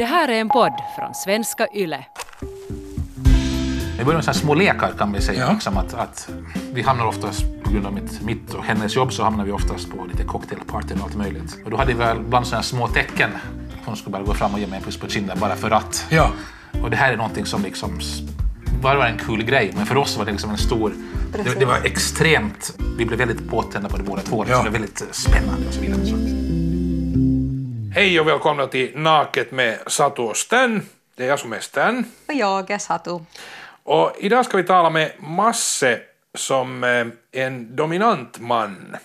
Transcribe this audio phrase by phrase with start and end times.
[0.00, 2.04] Det här är en podd från svenska YLE.
[3.98, 5.40] Vi börjar med så här små lekar kan vi säga.
[5.40, 5.52] Ja.
[5.52, 6.28] Liksom att, att
[6.72, 9.90] vi hamnar oftast, på grund av mitt, mitt och hennes jobb, så hamnar vi oftast
[9.90, 11.58] på lite cocktailparty och allt möjligt.
[11.64, 13.30] Och då hade vi väl ibland sådana här små tecken.
[13.84, 16.06] Hon skulle bara gå fram och ge mig en puss på kinden bara för att.
[16.10, 16.30] Ja.
[16.82, 18.00] Och det här är någonting som liksom
[18.82, 20.92] bara var en kul grej, men för oss var det liksom en stor...
[21.32, 22.74] Det, det var extremt...
[22.98, 24.44] Vi blev väldigt påtända på det båda två.
[24.48, 24.56] Ja.
[24.56, 26.39] Så det var väldigt spännande och så vidare.
[27.94, 30.88] Hej och välkomna till Naket med Satu och Stan.
[31.16, 32.04] Det är jag som är Stan.
[32.28, 33.18] Och jag är Satu.
[33.82, 36.00] Och idag ska vi tala med Masse
[36.34, 37.06] som eh,
[37.42, 38.96] en dominant man.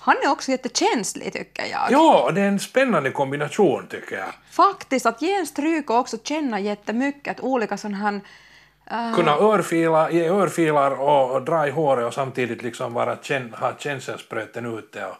[0.00, 1.80] Han är också jättekänslig tycker jag.
[1.90, 4.28] Ja, det är en spännande kombination tycker jag.
[4.50, 8.20] Faktiskt, att ge en stryk och också känna jättemycket, att olika sån här...
[8.90, 13.54] äh, Kunna örfila, ge örfilar och, och dra i håret och samtidigt liksom vara känn,
[13.60, 15.04] ha känselspröten ute.
[15.04, 15.16] Och,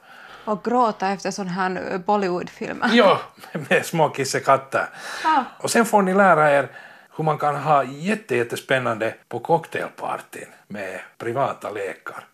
[0.46, 2.90] och gråta efter sån här äh, Bollywoodfilmer.
[2.92, 3.20] ja,
[3.68, 4.88] med små kissekatter.
[5.24, 5.44] Ja.
[5.58, 6.68] Och sen får ni lära er
[7.16, 12.24] hur man kan ha jätte, jättespännande på cocktailpartyn med privata lekar.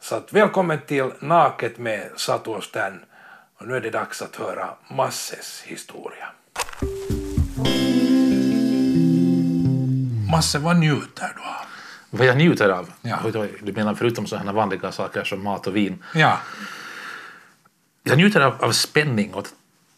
[0.00, 3.00] Så att välkommen till Naket med Satu och Stan.
[3.60, 6.28] Och nu är det dags att höra Masses historia.
[10.30, 11.66] Masse, vad njuter du av?
[12.10, 12.90] Vad jag njuter av?
[13.02, 13.18] Ja.
[13.62, 16.04] Du menar förutom sådana vanliga saker som mat och vin?
[16.14, 16.38] Ja,
[18.04, 19.54] Jag njuter av, av spänning och att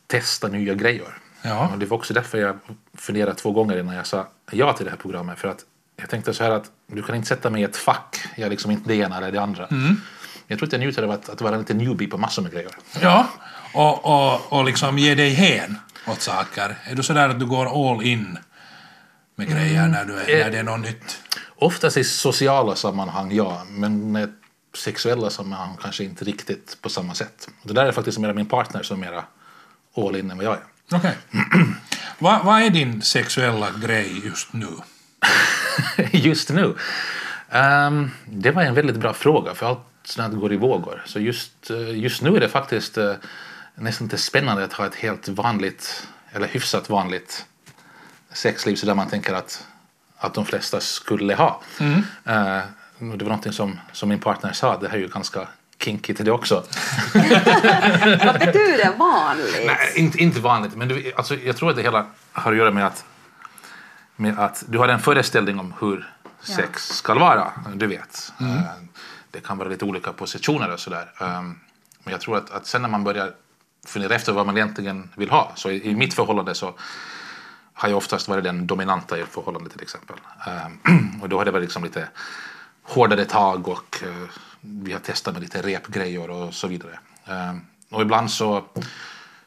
[0.06, 1.18] testa nya grejer.
[1.42, 1.68] Ja.
[1.72, 2.58] Och det var också därför jag
[2.94, 5.38] funderade två gånger innan jag sa ja till det här programmet.
[5.38, 5.64] För att
[5.96, 8.16] jag tänkte så här att du kan inte sätta mig i ett fack.
[8.36, 9.66] Jag är liksom inte det ena eller det andra.
[9.66, 10.00] Mm.
[10.46, 12.70] Jag tror att jag njuter av att, att vara lite newbie på massor med grejer.
[13.00, 13.28] ja.
[13.74, 16.76] Och, och, och liksom ge dig hen åt saker.
[16.84, 18.38] Är du sådär att du går all in
[19.34, 21.18] med grejer när, du är, när det är något nytt?
[21.56, 23.62] Oftast i sociala sammanhang, ja.
[23.68, 24.32] Men med
[24.76, 27.48] sexuella sammanhang kanske inte riktigt på samma sätt.
[27.62, 29.24] Det där är faktiskt mer min partner som är mera
[29.96, 30.64] all in än vad jag är.
[30.92, 31.16] Okej.
[32.18, 34.68] Vad vad är din sexuella grej just nu?
[36.12, 36.76] just nu?
[37.50, 41.02] Ehm, det var en väldigt bra fråga, för allt sånt går i vågor.
[41.06, 43.14] Så just, eh, just nu är det faktiskt uh,
[43.74, 47.46] nästan inte spännande att ha ett helt vanligt, eller hyfsat vanligt
[48.32, 49.66] sexliv så där man tänker att,
[50.16, 51.62] att de flesta skulle ha.
[52.24, 52.64] Eh, och
[52.98, 55.48] det var någonting som, som min partner sa, det här är ju ganska
[55.78, 56.54] kinky till det också.
[58.24, 59.62] Vad betyder vanligt?
[59.66, 60.76] Nej, inte, inte vanligt.
[60.76, 63.04] Men du, alltså, jag tror att det hela har att göra med att,
[64.16, 67.52] med att du har en föreställning om hur sex ska vara.
[67.74, 68.32] Du vet.
[68.40, 68.60] Eh,
[69.30, 71.12] Det kan vara lite olika positioner och sådär.
[71.20, 71.60] Um,
[72.04, 73.30] Men jag tror att, att sen när man börjar
[73.86, 75.52] fundera efter vad man egentligen vill ha.
[75.54, 76.74] Så i, i mitt förhållande så
[77.72, 80.16] har jag oftast varit den dominanta i förhållande till exempel.
[80.46, 82.08] Um, Och då har det varit liksom lite
[82.88, 84.28] hårdare tag och eh,
[84.60, 86.98] vi har testat med lite repgrejer och så vidare.
[87.26, 87.60] Um,
[87.90, 88.64] Och ibland så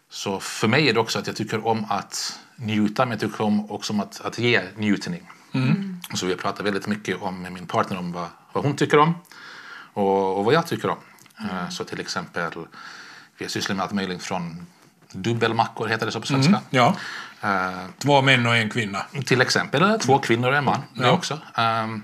[0.10, 3.42] så för mig är det också att jag tycker om att njuta, men jag tycker
[3.44, 5.30] om också om att, att ge njutning.
[6.14, 8.98] Så vi har pratat väldigt mycket om med min partner om vad, vad hon tycker
[9.00, 9.16] om
[9.94, 10.98] och, och vad jag tycker om.
[11.40, 12.52] Eh, Så till exempel,
[13.38, 14.66] vi har sysslat med allt möjligt från
[15.12, 16.62] dubbelmackor, heter det så på svenska.
[16.70, 16.96] Ja.
[17.42, 19.06] Eh, Två män och en kvinna.
[19.26, 20.82] till exempel eller två kvinnor och en man.
[20.94, 21.12] Det Ja.
[21.12, 21.40] också.
[21.58, 22.04] Um,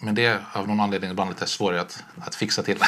[0.00, 2.78] men det är av någon anledning ibland lite svårare att, att fixa till.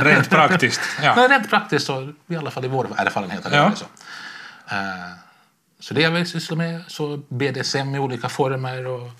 [0.00, 0.80] Rent praktiskt.
[1.02, 1.14] Ja.
[1.16, 3.72] Men rent praktiskt så, i alla fall i vår erfarenhet, är det Ja.
[3.74, 3.84] så.
[4.74, 5.10] Eh,
[5.80, 6.82] så det har vi sysslat med.
[6.86, 9.10] Så BDSM i olika former och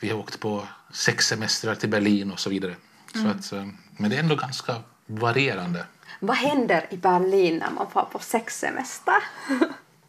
[0.00, 2.74] vi har åkt på sexsemestrar till Berlin och så vidare.
[3.12, 4.74] Så att, eh, men det är ändå ganska
[5.06, 5.84] varierande.
[6.20, 9.14] Vad händer i Berlin när man får på sexsemester?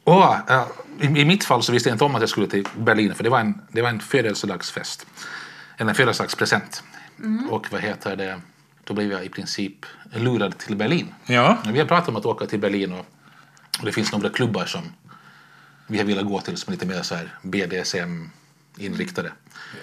[0.03, 0.67] Och, eh,
[0.99, 3.23] i, I mitt fall så visste jag inte om att jag skulle till Berlin för
[3.23, 5.05] det var en, det var en födelsedagsfest.
[5.81, 6.84] En födelsedagspresent.
[7.50, 8.41] Och vad heter det?
[8.84, 11.13] Då blev jag i princip lurad till Berlin.
[11.25, 11.57] Ja.
[11.72, 13.06] Vi har pratat om att åka till Berlin och,
[13.79, 14.81] och det finns några klubbar som
[15.88, 19.31] vi har velat gå till som är lite mer så här BDSM-inriktade.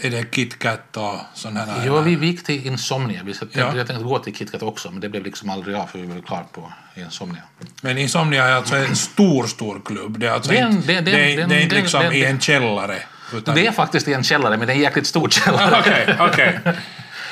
[0.00, 1.86] Är det KitKat och sådana här?
[1.86, 3.22] Ja, vi, vi gick till Insomnia.
[3.24, 3.76] Vi tänkte, Ja.
[3.76, 6.20] Jag tänkte gå till KitKat också, men det blev liksom aldrig av för vi var
[6.20, 7.42] klara på Insomnia.
[7.82, 10.18] Men Insomnia är alltså en stor, stor klubb.
[10.18, 13.02] Det är alltså inte, det- det- är liksom i en källare.
[13.32, 13.54] Utan...
[13.54, 15.76] Det är faktiskt i en källare, men det är en jäkligt stor källare.
[15.80, 16.60] Okej, okej.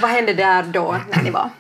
[0.01, 1.51] Vad hände där då när ni var?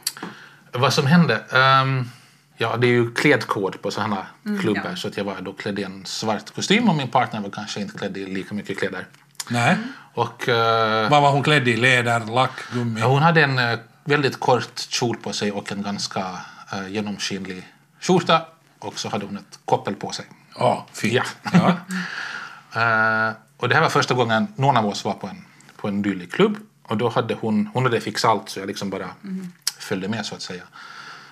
[0.72, 1.40] Vad som hände?
[1.52, 2.10] ehm,
[2.56, 4.26] ja, det är ju klädkod på sådana
[4.60, 4.94] klubbar.
[4.94, 7.80] Så att jag var då klädd i en svart kostym och min partner var kanske
[7.80, 9.06] inte klädd i lika mycket kläder.
[9.50, 9.76] Nej.
[10.14, 11.76] Och eh, Vad var hon klädd i?
[11.76, 13.00] Läder, lack, gummi?
[13.00, 16.20] hon hade en eh, väldigt kort kjol på sig och en ganska
[16.74, 17.68] uh, genomskinlig
[18.00, 18.42] skjorta.
[18.78, 20.24] Och så hade hon ett koppel på sig.
[20.58, 21.36] Ja, fint.
[21.42, 21.50] Ja.
[21.52, 21.76] Ja.
[22.76, 25.44] Eh, och det här var första gången någon av oss var på en,
[25.76, 26.56] på en dylik klubb.
[26.82, 29.52] Och då hade hon, hon hade fixat allt så jag liksom bara mm.
[29.78, 30.62] följde med så att säga.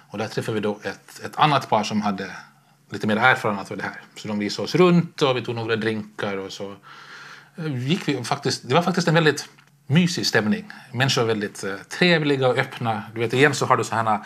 [0.09, 2.31] Och där träffade vi då ett, ett annat par som hade
[2.91, 4.01] lite mer erfarenhet av det här.
[4.17, 6.77] Så de visade oss runt och vi tog några drinkar och så
[7.57, 9.49] eh, gick vi faktiskt, det var faktiskt en väldigt
[9.87, 10.73] mysig stämning.
[10.93, 13.03] Människor var väldigt eh, trevliga och öppna.
[13.15, 14.25] Du vet, igen så har du sådana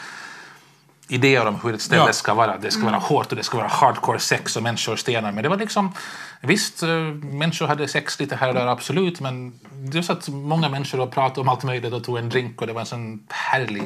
[1.09, 2.13] idéer om hur ett ställe Ja.
[2.13, 2.57] ska vara.
[2.57, 5.33] Det ska vara hårt och det ska vara hardcore sex och människor stenar.
[5.33, 5.93] Men det var liksom,
[6.41, 6.89] visst, eh,
[7.23, 9.21] människor hade sex lite här och där, absolut.
[9.21, 12.73] Men det satt många människor pratade om allt möjligt och tog en drink och det
[12.73, 13.83] var en sån härlig...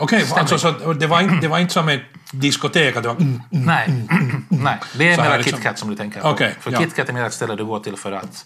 [0.00, 2.02] Okej, alltså, så det, var inte, det var inte som ett
[2.32, 3.16] diskotek att det var...
[3.16, 3.88] Mm, Nej,
[4.48, 4.78] nej.
[4.98, 6.28] Det är Så mer liksom- KitKat som du tänker på.
[6.28, 6.78] Okej, för ja.
[6.78, 8.44] KitKat är mer ett ställe du går till för att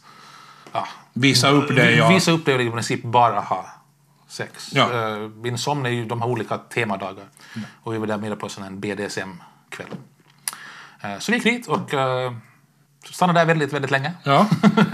[0.73, 2.11] ja, visa upp dig och...
[2.11, 3.67] visa upp dig och i princip bara ha
[4.33, 4.71] sex.
[4.75, 4.85] Ja.
[4.87, 7.25] Uh, Insomnia, är ju- de har olika temadagar.
[7.83, 9.87] Och vi var där mer på en BDSM-kväll.
[11.01, 12.33] Eh, så vi gick dit och uh,
[13.11, 14.13] stannade där väldigt, väldigt länge.
[14.25, 14.47] Ja.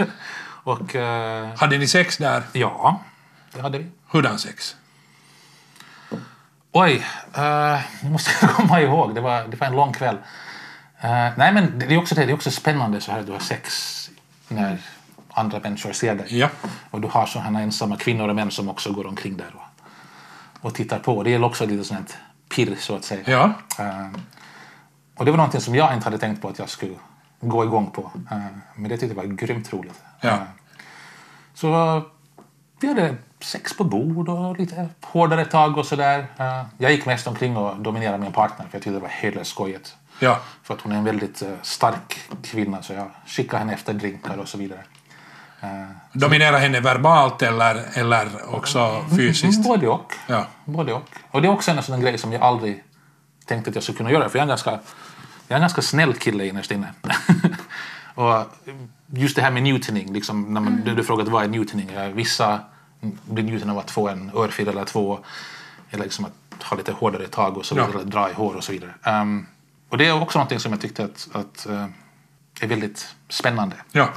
[0.63, 2.43] och eh, Hade ni sex där?
[2.53, 3.01] ja,
[3.53, 3.87] det hade vi.
[4.07, 4.75] Hurdan sex?
[6.71, 7.05] Oj,
[7.37, 7.43] uh,
[8.01, 9.15] jag måste komma ihåg.
[9.15, 10.17] Det var, det var en lång kväll.
[11.01, 13.39] Eh, nej, men det är också det, det är också spännande så här du har
[13.39, 14.09] sex
[14.47, 14.77] när
[15.29, 16.39] andra människor ser dig.
[16.39, 16.49] Ja.
[16.91, 19.85] Och du har sådana ensamma kvinnor och män som också går omkring där och,
[20.65, 21.23] och tittar på.
[21.23, 22.17] Det är också lite sånt
[22.49, 23.23] pirr så att säga.
[23.25, 23.53] Ja.
[23.83, 24.07] Eh,
[25.15, 26.95] och det var någonting som jag inte hade tänkt på att jag skulle
[27.41, 28.11] gå igång på.
[28.31, 28.37] Eh,
[28.75, 30.01] men det tyckte jag var grymt roligt.
[30.21, 30.29] Ja.
[30.29, 30.39] Eh,
[31.53, 32.01] så
[32.81, 36.27] vi hade sex på bord och lite hårdare tag och sådär.
[36.77, 39.95] Jag gick mest omkring och dominerade min partner för jag tyckte det var helt skojigt.
[40.19, 40.39] Ja.
[40.63, 44.47] För att hon är en väldigt stark kvinna så jag skickade henne efter drinkar och
[44.47, 44.83] så vidare.
[45.61, 45.69] Eh,
[46.13, 49.63] Dominera henne verbalt eller, eller också fysiskt?
[49.63, 50.13] Både och.
[50.27, 50.45] Ja.
[50.65, 51.09] Både och.
[51.31, 52.83] Och det är också en sån grej som jag aldrig
[53.45, 54.29] tänkte att jag skulle kunna göra.
[54.29, 54.79] För jag är en ganska, jag
[55.47, 56.93] är en ganska snäll kille innerst inne.
[58.15, 58.45] och
[59.07, 61.91] just det här med newtoning, liksom, när man, du frågade vad är newtoning?
[61.93, 62.59] Ja, Vissa
[63.01, 65.19] blir newton av att få en örfil eller två.
[65.91, 67.89] Eller liksom att ha lite hårdare tag och så vidare.
[67.93, 67.99] Ja.
[67.99, 68.93] Eller dra i hår och så vidare.
[69.03, 69.45] Ehm,
[69.89, 71.85] och det är också någonting som jag tyckte att, att eh,
[72.61, 73.75] är väldigt spännande.
[73.91, 74.09] Ja.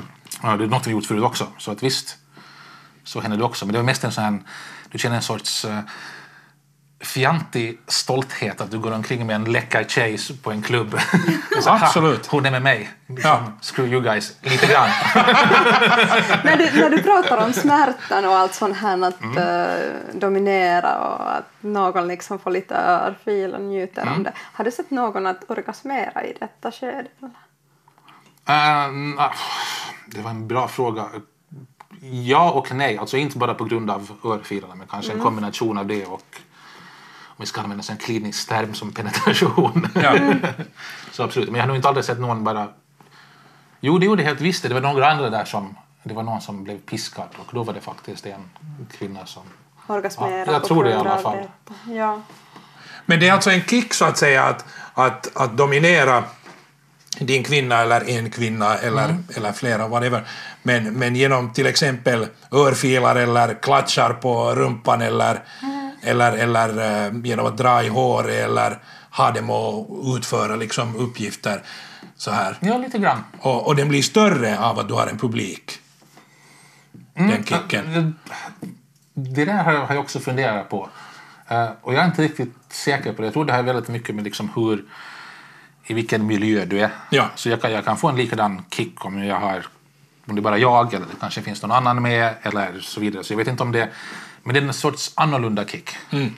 [0.42, 1.46] Ja, det är något vi gjort förut också.
[1.58, 2.16] Så att visst,
[3.04, 3.66] så händer det också.
[3.66, 4.38] Men det var mest en sån här,
[4.90, 5.78] du känner en sorts uh,
[7.04, 10.98] fjantig stolthet att du går omkring med en läcker tjej på en klubb.
[11.66, 12.26] Absolut.
[12.26, 12.90] Hon är med mig.
[13.06, 13.52] Liksom, Ja.
[13.60, 14.88] Screw you guys, lite grann.
[16.44, 19.38] när, du, när du pratar om smärtan och allt sånt här att Mm.
[19.38, 24.14] eh, dominera och att någon liksom får lite örfil och njuter Mm.
[24.14, 24.32] om det.
[24.52, 27.04] Har du sett någon att orgasmera i detta skede?
[28.44, 29.32] Ah,
[30.06, 31.08] det var en bra fråga.
[32.00, 32.98] Ja och nej.
[32.98, 36.26] Alltså inte bara på grund av örfilarna men kanske en kombination av det och
[37.26, 39.88] om vi ska använda en klinisk term som penetration.
[39.94, 40.18] Ja.
[41.12, 41.48] Så absolut.
[41.48, 42.68] Men jag har nog inte aldrig sett någon bara...
[43.80, 44.62] Jo, det gjorde jag helt visst.
[44.62, 45.76] Det var några andra där som...
[46.02, 48.50] Det var någon som blev piskad och då var det faktiskt en
[48.98, 49.42] kvinna som...
[49.86, 51.38] Orgasmera Ja, jag tror det i alla fall.
[51.88, 52.22] Ja.
[53.06, 56.24] Men det är alltså en kick så att säga att, att, att dominera
[57.18, 60.26] din kvinna eller en kvinna eller, eller flera, whatever.
[60.62, 65.42] Men, men genom till exempel örfilar eller klatschar på rumpan eller,
[66.02, 66.68] eller, eller
[67.06, 68.78] eh, genom att dra i hår eller
[69.10, 69.86] ha dem att
[70.16, 71.62] utföra liksom uppgifter
[72.16, 72.56] så här.
[72.60, 73.24] Ja, lite grann.
[73.38, 75.78] Och, och den blir större av att du har en publik.
[77.14, 78.14] Den kicken.
[79.14, 80.88] Det där har jag också funderat på.
[81.48, 83.26] Eh, och jag är inte riktigt säker på det.
[83.26, 84.84] Jag tror det har väldigt mycket med liksom hur,
[85.86, 86.90] i vilken miljö du är.
[87.10, 87.30] Ja.
[87.34, 89.66] Så jag kan, jag kan få en likadan kick om jag har,
[90.26, 93.24] om det är bara jag eller det kanske finns någon annan med eller så vidare.
[93.24, 93.88] Så jag vet inte om det,
[94.42, 95.90] men det är en sorts annorlunda kick.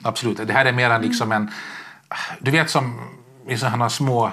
[0.03, 0.47] Absolut.
[0.47, 1.51] Det här är mer än liksom en,
[2.39, 3.01] du vet som
[3.47, 4.31] i sådana små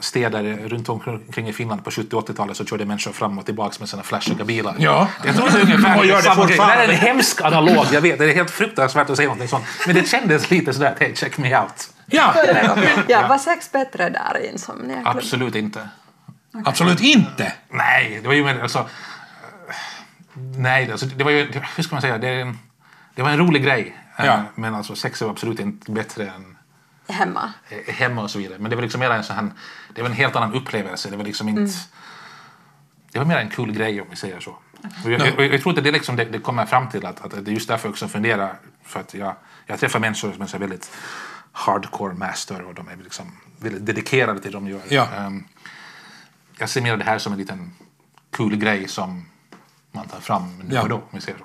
[0.00, 3.88] städer runt omkring i Finland på 70 80-talet så körde människor fram och tillbaka med
[3.88, 4.74] sina flashiga bilar.
[4.78, 5.08] Ja.
[5.24, 6.56] Jag tror det är ungefär Och gör det samma grej.
[6.56, 8.18] Det här är en hemsk analog, jag vet.
[8.18, 9.64] Det är helt fruktansvärt att säga någonting sånt.
[9.86, 11.90] Men det kändes lite sådär, hey, check me out.
[12.12, 12.34] Ja,
[13.08, 15.16] ja, var sex bättre där i Insomnia Club?
[15.16, 15.88] Absolut inte.
[16.64, 17.52] absolut inte.
[17.68, 18.78] Nej, det var ju mer alltså...
[18.78, 18.84] eh,
[20.56, 21.52] Nej, alltså, det var ju...
[21.76, 22.18] Hur ska man säga?
[22.18, 22.54] Det,
[23.14, 23.96] det var en rolig grej.
[24.16, 24.42] Eh, Ja.
[24.54, 26.56] Men alltså sex var absolut inte bättre än
[27.08, 27.52] Hemma.
[27.68, 28.58] eh, hemma och så vidare.
[28.58, 29.50] Men det var liksom mer en sån här...
[29.94, 31.10] Det var en helt annan upplevelse.
[31.10, 31.72] Det var liksom inte...
[33.12, 34.50] Det var mer en kul grej om vi säger så.
[35.04, 37.24] Och jag, jag, jag tror att det är liksom det, det kommer fram till att,
[37.24, 38.54] att det är just därför jag också funderar.
[38.84, 39.34] För att jag,
[39.66, 40.90] jag träffar människor som är så väldigt
[41.52, 44.80] hardcore master och de är liksom väldigt dedikerade till det de gör.
[44.88, 45.08] Ja.
[45.16, 45.44] Ehm,
[46.58, 47.72] jag ser mer det här som en liten
[48.36, 49.26] kul grej som
[49.92, 50.82] man tar fram nu Ja.
[50.82, 51.02] och då.
[51.10, 51.44] Vi säger så.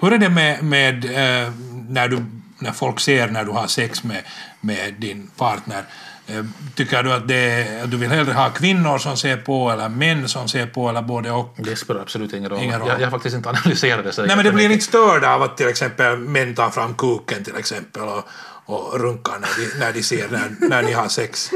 [0.00, 1.52] Hur är det med, med eh,
[1.88, 2.24] när, du,
[2.58, 4.22] när folk ser när du har sex med,
[4.60, 5.84] med din partner?
[6.26, 9.88] Eh, tycker du att, det, att du vill hellre ha kvinnor som ser på eller
[9.88, 11.54] män som ser på eller både och?
[11.56, 12.62] Det spelar absolut ingen roll.
[12.62, 12.88] Ingen roll.
[12.88, 14.12] Jag, jag har faktiskt inte analyserat det.
[14.12, 17.44] Så Nej, men det blir inte störda av att till exempel män tar fram kuken
[17.44, 18.28] till exempel och,
[18.66, 21.50] och runkar när de, när de ser när, när ni har sex?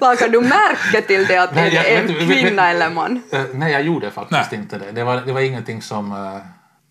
[0.00, 3.22] Lagar du märke till det att Nej, det är en kvinna eller man?
[3.32, 4.60] Eh, nej, jag gjorde faktiskt Nej.
[4.60, 4.92] inte det.
[4.92, 6.12] Det var, det var ingenting som...
[6.12, 6.40] eh,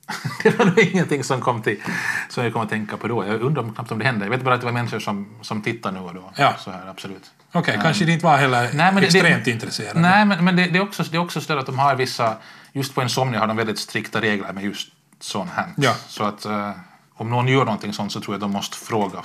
[0.44, 1.82] det var nog ingenting som kom till,
[2.30, 3.26] som jag kom att tänka på då.
[3.26, 4.26] Jag undrar om, knappt om det hände.
[4.26, 6.32] Jag vet bara att det var människor som, som tittar nu och då.
[6.36, 6.54] Ja.
[6.60, 7.32] Så här, absolut.
[7.52, 10.00] Okej, kanske de inte var heller Nej, men det- extremt det, intresserade.
[10.00, 12.36] Nej, men, men det, det är också, det är också så att de har vissa...
[12.74, 14.88] Just på Insomnia har de väldigt strikta regler med just
[15.20, 15.66] sån här.
[15.78, 15.96] Ja.
[16.08, 16.72] Så att eh,
[17.16, 19.20] om någon gör någonting sånt så tror jag de måste fråga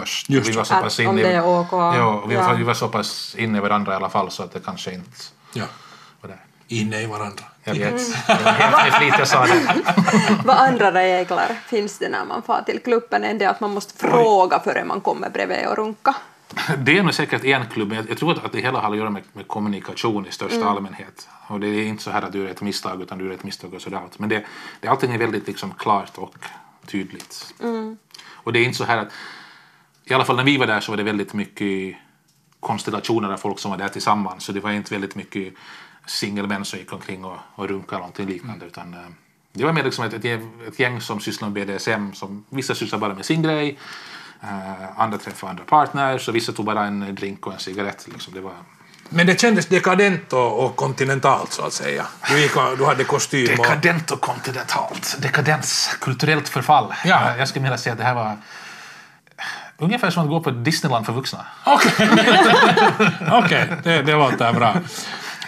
[0.00, 0.30] först.
[0.30, 0.74] Just vi var så.
[0.74, 1.72] pass om inne, det är OK.
[1.72, 2.46] Ja, vi, Ja.
[2.46, 4.92] Var, vi var så pass inne i varandra i alla fall så att det kanske
[4.92, 5.16] inte
[5.52, 5.64] Ja,
[6.20, 6.38] var det.
[6.74, 7.44] inne i varandra.
[7.64, 8.28] Jag vet.
[8.28, 8.44] Mm.
[8.54, 9.82] Helt flit jag sa det.
[10.44, 13.98] Vad andra regler finns det när man far till klubben än det att man måste
[13.98, 16.14] fråga före man kommer bredvid och runka?
[16.78, 19.10] Det är nog säkert en klubb, men jag, tror att det hela har att göra
[19.10, 21.28] med, med kommunikation i största allmänhet.
[21.46, 23.44] Och det är inte så här att du gör ett misstag, utan du gör ett
[23.44, 24.00] misstag och sådär.
[24.16, 24.44] Men det,
[24.80, 26.34] det, allting är väldigt liksom klart och
[26.86, 27.54] tydligt.
[28.48, 29.08] Och det är inte så här att,
[30.10, 31.96] i alla fall när vi var där så var det väldigt mycket
[32.60, 34.44] konstellationer av folk som var där tillsammans.
[34.44, 35.54] Så det var inte väldigt mycket
[36.06, 38.66] singelmän som gick omkring och, och runkade eller någonting liknande.
[38.66, 39.00] Utan, eh,
[39.52, 42.12] det var mer liksom ett, ett, ett gäng som sysslade med BDSM.
[42.12, 43.78] Som, vissa sysslade bara med sin grej.
[44.42, 48.08] Eh, andra träffade andra partners och vissa tog bara en drink och en cigarett.
[48.12, 48.34] Liksom.
[48.34, 48.52] Det var
[49.08, 52.06] Men det kändes dekadent och, kontinentalt så att säga.
[52.28, 53.56] Du, gick du hade kostym och...
[53.56, 55.16] dekadent och kontinentalt.
[55.22, 56.94] Dekadens, kulturellt förfall.
[57.04, 57.36] Ja.
[57.36, 58.36] Jag skulle vilja säga att det här var
[59.78, 61.46] ungefär som att gå på Disneyland för vuxna.
[61.64, 61.92] Okej,
[63.32, 64.74] Okej, det, det låter bra.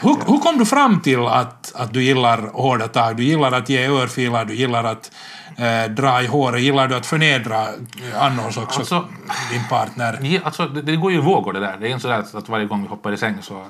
[0.03, 3.17] Hur, hur kom du fram till att, att du gillar hårda tag?
[3.17, 5.13] Du gillar att ge örfilar, du gillar att
[5.57, 9.09] eh, dra i håret, gillar du att förnedra eh, annars också, Alltså-
[9.51, 10.41] din partner?
[10.45, 11.77] Alltså, det, det går ju i vågor det där.
[11.81, 13.67] Det är inte så att, att varje gång vi hoppar i säng så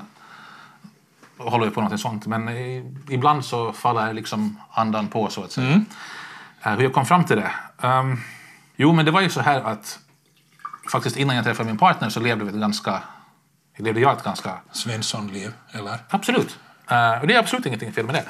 [1.38, 2.26] håller vi på något sånt.
[2.26, 5.84] Men i, ibland så faller liksom andan på så att säga.
[6.62, 7.50] Eh, hur jag kom fram till det?
[7.82, 8.20] Ehm,
[8.76, 9.98] jo, men det var ju så här att
[10.90, 13.02] faktiskt innan jag träffade min partner så levde vi ett ganska
[13.82, 15.98] levde jag ett ganska Svenssonliv, eller?
[16.10, 16.58] Absolut.
[16.90, 18.24] Eh, och det är absolut ingenting fel med det.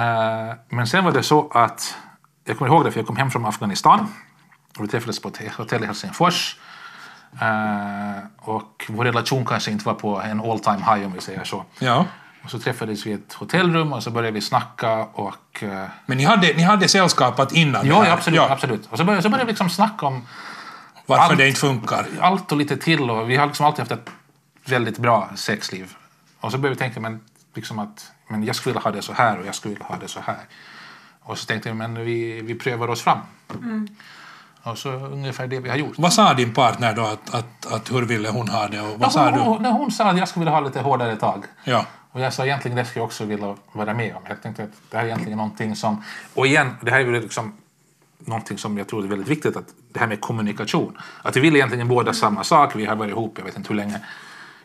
[0.00, 1.96] Eh, men sen var det så att,
[2.44, 4.08] jag kommer ihåg det för jag kom hem från Afghanistan
[4.78, 6.56] och vi träffades på ett hotell i Helsingfors.
[7.40, 11.44] Eh, och vår relation kanske inte var på en all time high om vi säger
[11.44, 11.64] så.
[11.78, 12.04] Ja.
[12.44, 15.64] Och så träffades vi i ett hotellrum och så började vi snacka och
[16.06, 18.86] Men ni hade, ni hade sällskapat innan Ja, ja, absolut, Ja, absolut.
[18.90, 20.26] Och så började, så började vi liksom snacka om
[21.06, 22.06] Varför Allt- det inte funkar?
[22.20, 23.10] allt och lite till.
[23.10, 24.10] Och vi har liksom alltid haft ett
[24.64, 25.94] väldigt bra sexliv.
[26.40, 27.20] Och så började vi tänka men,
[27.54, 29.96] liksom att men jag skulle vilja ha det så här och jag skulle vilja ha
[29.96, 30.38] det så här.
[31.22, 33.18] Och så tänkte vi men vi, vi prövar oss fram.
[34.62, 35.94] Och så ungefär det vi har gjort.
[35.98, 39.12] Vad sa din partner då att, att, att hur ville hon ha det och vad
[39.12, 39.40] sa hon, du?
[39.40, 41.44] hon, hon sa att jag skulle vilja ha lite hårdare tag.
[41.64, 41.86] Ja.
[42.12, 44.22] Och jag sa egentligen det skulle jag också vilja vara med om.
[44.28, 46.02] Jag tänkte att det här är egentligen någonting som...
[46.34, 47.56] Och igen, det här är väl liksom
[48.18, 49.56] någonting som jag tror är väldigt viktigt.
[49.56, 50.98] Att det här med kommunikation.
[51.22, 52.76] Att vi vill egentligen båda samma sak.
[52.76, 54.00] Vi har varit ihop, jag vet inte hur länge,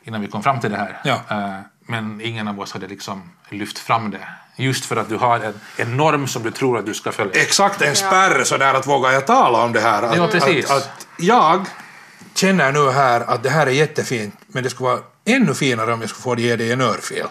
[0.03, 1.01] innan vi kom fram till det här.
[1.03, 1.22] Ja.
[1.29, 4.27] Eh, Men ingen av oss hade liksom lyft fram det.
[4.55, 7.41] Just för att du har en, en norm som du tror att du ska följa.
[7.41, 10.03] Exakt en spärr sådär att våga jag tala om det här.
[10.03, 10.72] Att, Ja, precis.
[10.72, 11.65] Att, att jag
[12.36, 16.01] känner nu här att det här är jättefint men det skulle vara ännu finare om
[16.01, 17.25] jag skulle få ge dig en örfil.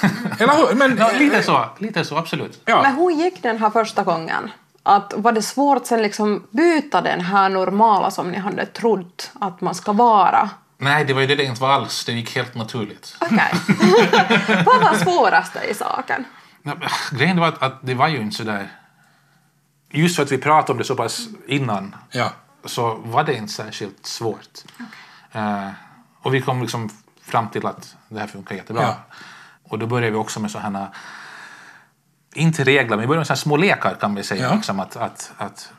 [0.38, 0.74] Eller hur?
[0.74, 1.64] Men, Ja, lite så.
[1.78, 2.60] Lite så, absolut.
[2.64, 2.82] Ja.
[2.82, 4.50] Men hur gick den här första gången?
[4.88, 9.60] Att var det svårt sen liksom byta den här normala som ni hade trott att
[9.60, 10.50] man ska vara?
[10.78, 12.04] Nej, det var ju det det inte var alls.
[12.04, 13.16] Det gick helt naturligt.
[13.20, 13.52] Okej.
[14.66, 16.24] Vad var svåraste i saken?
[17.10, 18.68] Grejen var att, att det var ju inte så där...
[19.90, 22.32] Just för att vi pratade om det så pass innan Ja.
[22.64, 24.58] så var det inte särskilt svårt.
[25.32, 25.68] Eh,
[26.22, 26.90] och vi kom liksom
[27.22, 28.82] fram till att det här funkar jättebra.
[28.82, 28.96] Ja.
[29.62, 30.88] Och då började vi också med sådana
[32.36, 34.42] inte regler, men vi började med små lekar kan vi säga.
[34.42, 34.54] Ja.
[34.54, 35.72] Liksom att, att, att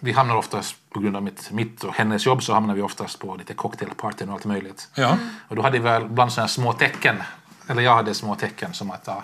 [0.00, 3.18] vi hamnar oftast, på grund av mitt, mitt och hennes jobb, så hamnar vi oftast
[3.18, 4.88] på lite cocktailpartyn och allt möjligt.
[4.94, 5.18] Ja.
[5.48, 7.22] Och då hade vi väl ibland sådana små tecken,
[7.68, 9.22] eller jag hade små tecken som att ja,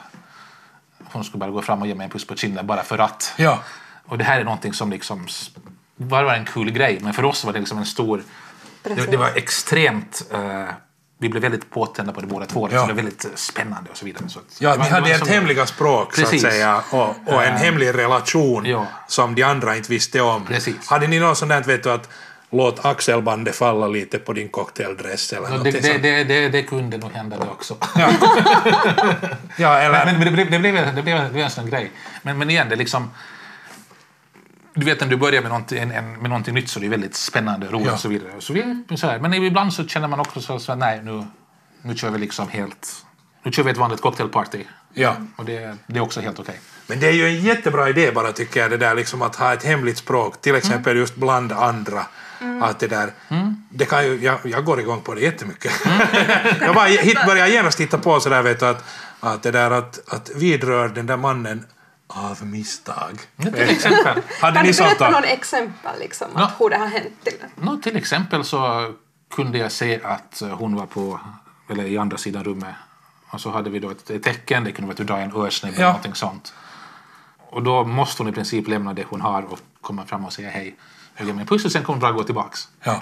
[1.13, 3.35] hon skulle bara gå fram och ge mig en puss på kinden bara för att.
[3.37, 3.59] Ja.
[4.07, 5.27] Och det här är någonting som liksom
[5.97, 8.23] var en kul grej, men för oss var det liksom en stor...
[8.83, 10.23] Det, det var extremt...
[10.31, 10.69] eh,
[11.23, 12.69] vi blev väldigt påtända på det båda två.
[12.73, 12.81] Ja.
[12.81, 14.29] Det var väldigt eh, spännande och så vidare.
[14.29, 16.43] Så Ja, det hade ett hemliga språk så att Precis.
[16.43, 18.87] säga och, och en Eh, hemlig relation ja.
[19.09, 20.45] som de andra inte visste om.
[20.45, 20.89] Precis.
[20.89, 22.09] Hade ni något sånt där, vet du, att
[22.51, 26.63] låt axelbandet falla lite på din cocktaildress eller Ja, något det, det, det, det, det
[26.63, 27.77] kunde nog hända det också.
[29.57, 30.05] Ja, eller...
[30.05, 31.91] Men, men det, blev, det, blev, det, blev, det blev en sån grej.
[32.23, 33.11] Men, men igen, det liksom...
[34.75, 36.91] Du vet när du börjar med någonting, en, en, med någonting nytt så det är
[36.91, 37.93] väldigt spännande, roligt Ja.
[37.93, 38.31] och så vidare.
[38.39, 39.19] Så vi, så här.
[39.19, 41.25] Men ibland så känner man också så, så här, nej nu,
[41.83, 43.05] nu kör vi liksom helt
[43.43, 44.65] nu kör vi ett vanligt cocktailparty.
[44.95, 45.17] Ja.
[45.37, 46.61] Och det, det är också helt okej.
[46.87, 49.53] Men det är ju en jättebra idé bara tycker jag det där liksom att ha
[49.53, 52.07] ett hemligt språk, till exempel just bland andra.
[52.63, 53.11] Att det där,
[53.71, 55.73] det kan ju, jag, jag går igång på det jättemycket.
[56.61, 58.85] jag bara hit, börjar genast titta på sådär vet du att,
[59.21, 61.67] att det där att, att vidrör den där mannen
[62.15, 63.21] av misstag.
[63.37, 64.23] Ja, till exempel.
[64.41, 65.11] Hade Kan ni du sånt berätta då?
[65.13, 68.93] någon exempel liksom, att hur det har hänt till Nå, till exempel så
[69.35, 71.21] kunde jag se att eh, hon var på,
[71.71, 72.75] eller i andra sidan rummet.
[73.31, 75.73] Och så hade vi då ett, tecken, det kunde vara att du drar en örsnäbb
[75.75, 75.89] eller Ja.
[75.89, 76.55] någonting sånt.
[77.39, 80.51] Och då måste hon i princip lämna det hon har och komma fram och säga
[80.51, 80.77] hej.
[81.19, 82.69] Ge mig en puss och sen kommer hon bara gå tillbaks.
[82.85, 82.93] Ja.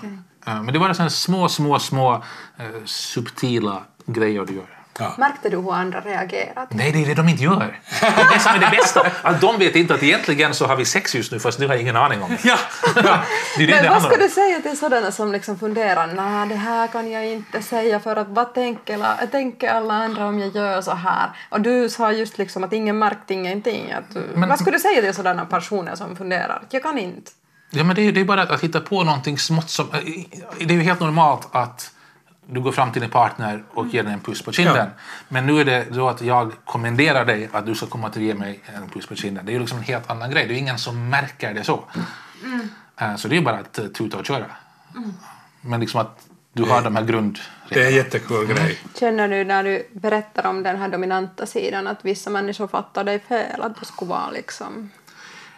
[0.47, 2.15] Eh, Men det var sådana små, små, små
[2.57, 4.80] eh, subtila grejer du gör.
[5.01, 5.15] Ja.
[5.19, 6.67] Märkte du hur andra reagerade?
[6.71, 7.79] Nej, det är det de inte gör.
[8.01, 9.07] Det är det som är det bästa.
[9.23, 11.75] Att de vet inte att egentligen så har vi sex just nu fast nu har
[11.75, 12.39] jag ingen aning om det.
[12.49, 12.57] Ja.
[12.95, 13.23] ja.
[13.57, 16.49] Det är det Men det vad ska du säga till sådana som liksom funderar, nej
[16.49, 20.39] det här kan jag inte säga för att vad tänker, la- tänker alla andra om
[20.39, 21.31] jag gör så här?
[21.49, 23.93] Och du sa just liksom att ingen märkte ingenting.
[23.93, 27.31] Att Men- vad skulle du säga till sådana personer som funderar, jag kan inte?
[27.71, 29.87] Ja, men det är, det är bara att, att hitta på någonting smått som...
[29.93, 29.99] eh,
[30.59, 31.91] Det är ju helt normalt att
[32.51, 34.77] du går fram till din partner och ger den en puss på kinden.
[34.77, 35.03] Ja.
[35.29, 38.35] Men nu är det så att jag kommenderar dig att du ska komma till ge
[38.35, 39.47] mig en puss på kinden.
[39.47, 40.47] Det är ju liksom en helt annan grej.
[40.47, 41.85] Det är ingen som märker det så.
[43.01, 44.47] Eh, Så det är bara att eh, tuta och köra.
[45.61, 47.39] Men liksom att du har de här grund...
[47.69, 48.79] Det är en jättekul grej.
[48.95, 53.19] Känner du när du berättar om den här dominanta sidan att vissa människor fattar dig
[53.19, 54.91] fel, att du skulle vara liksom...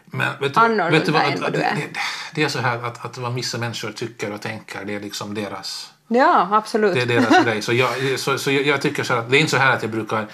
[0.04, 1.74] Men vet du, Annorlunda vet du vad, än att, vad att, du är.
[1.74, 1.88] det,
[2.34, 5.34] det är så här att, att vad vissa människor tycker och tänker, det är liksom
[5.34, 5.92] deras...
[6.14, 6.94] Ja, absolut.
[6.94, 7.62] Det är deras grej.
[7.62, 9.82] Så jag, så, så jag, tycker så här att det är inte så här att
[9.82, 10.26] jag brukar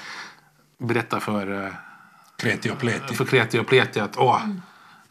[0.79, 1.71] berätta för, eh,
[2.37, 3.15] Kreti och pleti.
[3.15, 4.41] för kreti och pleti att åh,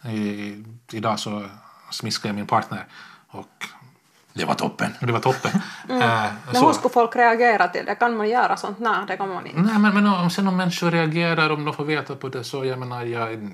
[0.09, 1.43] i, idag så
[1.91, 2.85] smiskade jag min partner
[3.27, 3.65] och
[4.33, 4.91] Det var toppen.
[5.01, 5.51] det var toppen.
[5.89, 5.97] Eh,
[6.45, 6.65] Men så.
[6.67, 7.95] hur skulle folk reagera till det?
[7.95, 8.79] Kan man göra sånt?
[8.79, 9.61] Nej, det kan man inte.
[9.61, 12.65] Nej, men, men om, sen om människor reagerar, om de får veta på det så,
[12.65, 13.51] jag menar, jag,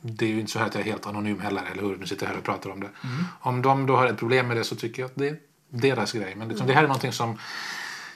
[0.00, 1.96] det är ju inte så här att jag är helt anonym heller, eller hur?
[1.96, 2.88] Nu sitter jag här och pratar om det.
[3.40, 5.36] Om de då har ett problem med det så tycker jag att det är
[5.70, 6.34] deras grej.
[6.36, 7.38] Men liksom, det här är någonting som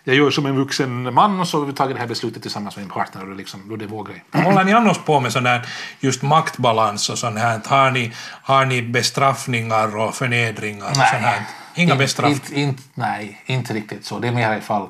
[0.04, 2.76] jag gör som en vuxen man och så har vi tagit det här beslutet tillsammans
[2.76, 4.25] med min partner och det, liksom, är det vår grej.
[4.32, 5.66] Håller ni annars på med sån där
[6.00, 7.61] just maktbalans och sånt här?
[7.66, 8.12] Har ni,
[8.43, 11.43] har ni bestraffningar och förnedringar och sånt här?
[11.75, 12.41] Inga In- bestraffningar?
[12.45, 14.19] Inte, inte, nej, inte riktigt så.
[14.19, 14.88] Det är mer ifall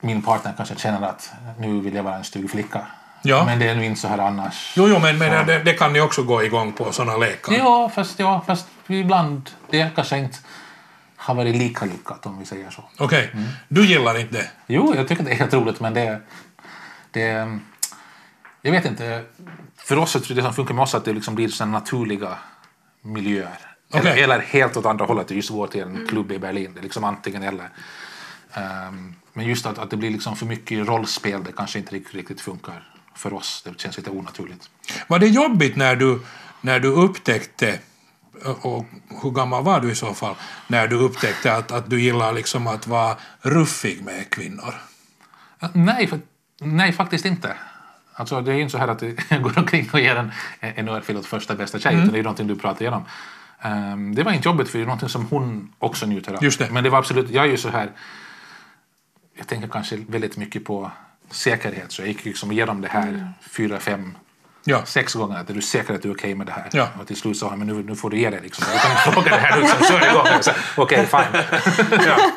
[0.00, 2.86] min partner kanske känner att nu vill jag vara en stygg flicka.
[3.22, 3.44] Ja.
[3.44, 4.72] Men det är nu inte så här annars.
[4.76, 7.52] Jo, jo, men, men det, det kan ni också gå igång på, såna lekar.
[7.52, 10.38] Ja, fast, ja, fast ibland det kanske inte
[11.22, 12.84] har varit lika lyckat om vi säger så.
[12.98, 13.48] Okej, Mm.
[13.68, 14.50] du gillar inte det?
[14.66, 16.20] Jo, jag tycker det är helt roligt men det,
[17.10, 17.58] det
[18.62, 19.24] jag vet inte.
[19.76, 22.38] För oss, det som funkar med oss att det liksom blir såna naturliga
[23.02, 23.58] miljöer.
[23.94, 24.22] Eller, Okej.
[24.22, 25.30] eller helt åt andra hållet.
[25.30, 26.70] Just går till en klubb i Berlin.
[26.74, 27.68] Det är liksom antingen eller.
[28.54, 32.14] Ehm, men just att, att det blir liksom för mycket rollspel, det kanske inte riktigt,
[32.14, 33.62] riktigt funkar för oss.
[33.64, 34.70] Det känns lite onaturligt.
[35.06, 36.20] Var det jobbigt när du,
[36.60, 37.78] när du upptäckte,
[38.44, 38.86] och
[39.22, 40.34] hur gammal var du i så fall,
[40.66, 44.74] när du upptäckte att, att du gillar liksom att vara ruffig med kvinnor?
[45.72, 46.20] Nej, för,
[46.60, 47.56] nej faktiskt inte.
[48.14, 50.88] Alltså, det är ju inte så här att jag går omkring och ger en, en
[50.88, 52.02] örfil åt första bästa tjej, Mm.
[52.02, 53.04] utan det är någonting du pratar igenom.
[53.60, 56.44] Ehm, det var inte jobbigt för det är någonting som hon också njuter av.
[56.44, 56.70] Just det.
[56.70, 57.90] Men det var absolut, jag är ju så här,
[59.38, 60.90] jag tänker kanske väldigt mycket på
[61.30, 64.16] säkerhet, så jag gick liksom igenom det här fyra, fem,
[64.64, 64.84] Ja.
[64.84, 65.38] sex gånger.
[65.38, 66.68] Att är du säker att du är okej med det här?
[66.72, 66.88] Ja.
[67.00, 68.64] Och till slut sa han, men nu, nu får du ge dig liksom.
[68.72, 70.56] Du kan inte fråga det här nu, sen kör igång.
[70.76, 71.42] Okej, fine.
[72.06, 72.30] ja.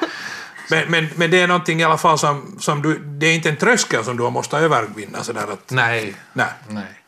[0.69, 3.49] Men, men, men det är någonting i alla fall som, som du, det är inte
[3.49, 6.47] en tröskel som du måste övervinna sådär att, Nej, nej.
[6.67, 7.01] nej,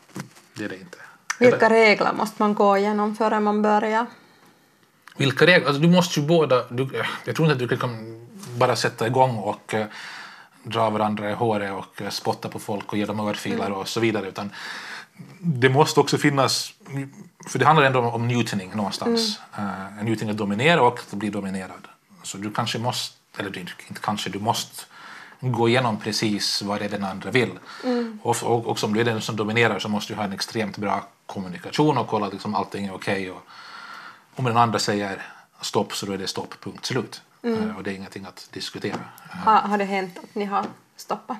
[0.54, 0.98] det är det inte.
[1.38, 4.06] Vilka regler måste man gå igenom före man börjar?
[5.16, 5.66] Vilka regler?
[5.66, 6.64] Alltså, du måste ju båda...
[6.68, 8.26] Du, jag tror inte att du kan
[8.56, 9.86] bara sätta igång och eh,
[10.62, 14.00] dra varandra i håret och eh, spotta på folk och ge dem örfilar och så
[14.00, 14.28] vidare.
[14.28, 14.50] Utan
[15.40, 16.72] det måste också finnas...
[17.48, 19.38] För det handlar ändå om, om njutning någonstans.
[19.58, 21.88] Uh, njutning att dominera och att bli dominerad.
[22.22, 24.84] Så du kanske måste, eller du- inte kanske, du måste
[25.40, 27.50] gå igenom precis vad det är den andra vill.
[28.22, 30.76] Och, och, och som du är den som dominerar så måste du ha en extremt
[30.78, 33.30] bra kommunikation och kolla att liksom allting är okej.
[33.30, 33.42] och
[34.36, 35.22] om den andra säger
[35.60, 37.22] stopp så då är det stopp, punkt slut.
[37.42, 38.98] Eh, Och det är ingenting att diskutera.
[39.30, 40.64] Har, har det hänt att ni har
[40.96, 41.36] stoppat?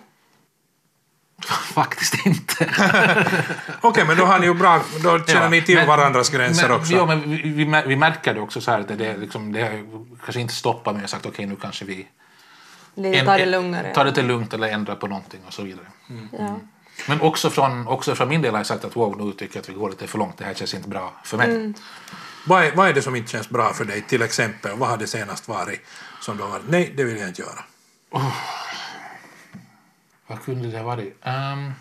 [1.75, 2.71] Faktiskt inte.
[3.81, 6.69] Okej, men då har ni ju bra, då känner Ja, ni till men- varandras gränser
[6.69, 6.93] men, också.
[6.93, 9.53] Ja, men vi, vi, mär- vi märker det också så här att det, är liksom,
[9.53, 9.85] det är
[10.25, 12.07] kanske inte stoppa men jag har sagt okej nu kanske vi
[12.95, 13.95] Lite en- ta det lugnare.
[13.95, 15.87] tar det lite lugnt eller ändrar på någonting och så vidare.
[16.39, 16.61] Ja.
[17.09, 19.63] Men också från, också från min del har jag sagt att wow, nu tycker jag
[19.63, 21.73] att vi går lite för långt, det här känns inte bra för mig.
[22.47, 24.73] Vad, är, vad är det som inte känns bra för dig till exempel?
[24.77, 25.87] Vad har det senast varit
[26.21, 27.65] som du har varit, nej, det vill jag inte göra?
[30.29, 31.17] Vad kunde det ha varit?
[31.25, 31.73] Um,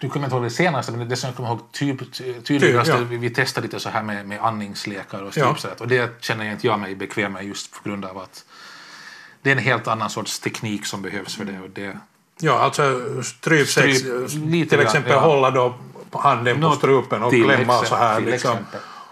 [0.00, 2.12] du kommer inte ihåg det senaste, men det som jag kommer ihåg typ,
[2.44, 2.96] tydligast, ja.
[2.96, 5.54] vi, vi testade lite så här med, med andningslekar och Ja.
[5.56, 5.80] strypsätt.
[5.80, 8.44] Och det känner jag inte jag mig bekväm med just på grund av att
[9.42, 11.60] det är en helt annan sorts teknik som behövs för det.
[11.60, 11.98] Och det
[12.38, 15.20] Ja, alltså strypsex, Stryp, lite till exempel ja.
[15.20, 15.74] hålla då
[16.10, 18.56] handen på strupen och klämma exempel, så här liksom.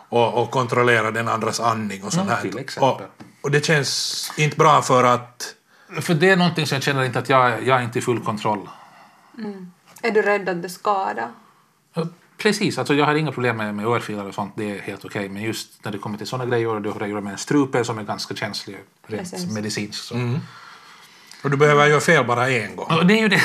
[0.09, 2.51] Och, och kontrollera den andras andning och sånt här.
[2.81, 3.01] Och,
[3.41, 5.55] och det känns inte bra för att
[6.01, 8.21] För det är någonting som jag känner inte att jag, jag är inte i full
[8.21, 8.69] kontroll.
[10.03, 11.29] Är du rädd att du skadar?
[11.95, 12.07] Ja,
[12.43, 15.29] Precis, alltså jag har inga problem med, med örfilar och sånt, det är helt okej.
[15.29, 17.39] Men just när det kommer till sådana grejer och du har att göra med en
[17.39, 18.77] strupe som är ganska känslig
[19.07, 19.55] rent Precis.
[19.55, 20.05] medicinskt.
[20.05, 20.39] Så.
[21.43, 22.87] och du behöver göra fel bara en gång.
[22.87, 23.43] Och det är ju det.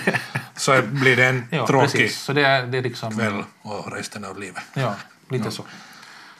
[0.56, 2.20] Så blir det en ja, tråkig precis.
[2.20, 3.16] Så det är, det är liksom...
[3.16, 4.62] kväll och resten av livet.
[4.74, 4.96] Ja,
[5.28, 5.64] lite så.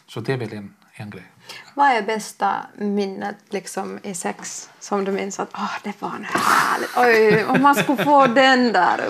[0.06, 1.26] Så det är väl en, en grej.
[1.74, 6.90] Vad är bästa minnet liksom i sex som du minns att ah det var härligt,
[6.96, 9.08] oj om man skulle få den där.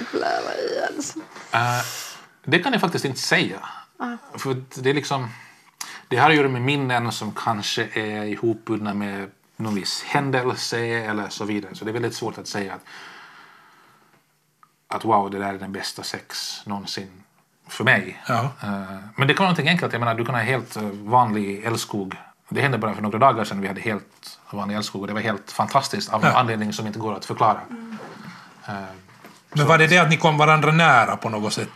[1.00, 1.20] Så.
[1.53, 1.83] Eh,
[2.44, 3.61] det kan jag faktiskt inte säga.
[4.35, 5.29] För att det är liksom...
[6.09, 11.29] Det har att göra med minnen som kanske är ihopbundna med någon viss händelse eller
[11.29, 11.74] så vidare.
[11.74, 12.85] Så det är väldigt svårt att säga att,
[14.88, 17.22] att wow, det där är den bästa sex någonsin
[17.68, 18.22] för mig.
[18.26, 18.53] Ja.
[18.62, 19.92] Eh, Men det kan vara någonting enkelt.
[19.92, 22.16] Jag menar, du kan ha helt eh, vanlig älskog.
[22.53, 25.21] Det hände bara för några dagar sedan vi hade helt vanlig älskog och det var
[25.21, 26.39] helt fantastiskt av en Ja.
[26.39, 27.61] anledning som inte går att förklara.
[28.69, 28.75] Eh,
[29.53, 31.69] Men var det det att ni kom varandra nära på något sätt?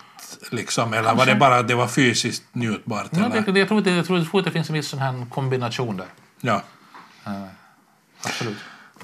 [0.51, 3.07] Liksom, eller var det bara att det var fysiskt njutbart?
[3.11, 3.53] Ja, eller?
[3.53, 6.07] det, jag, tror, det, jag tror att det finns en viss sån här kombination där.
[6.41, 6.61] Ja.
[8.25, 8.57] Absolut.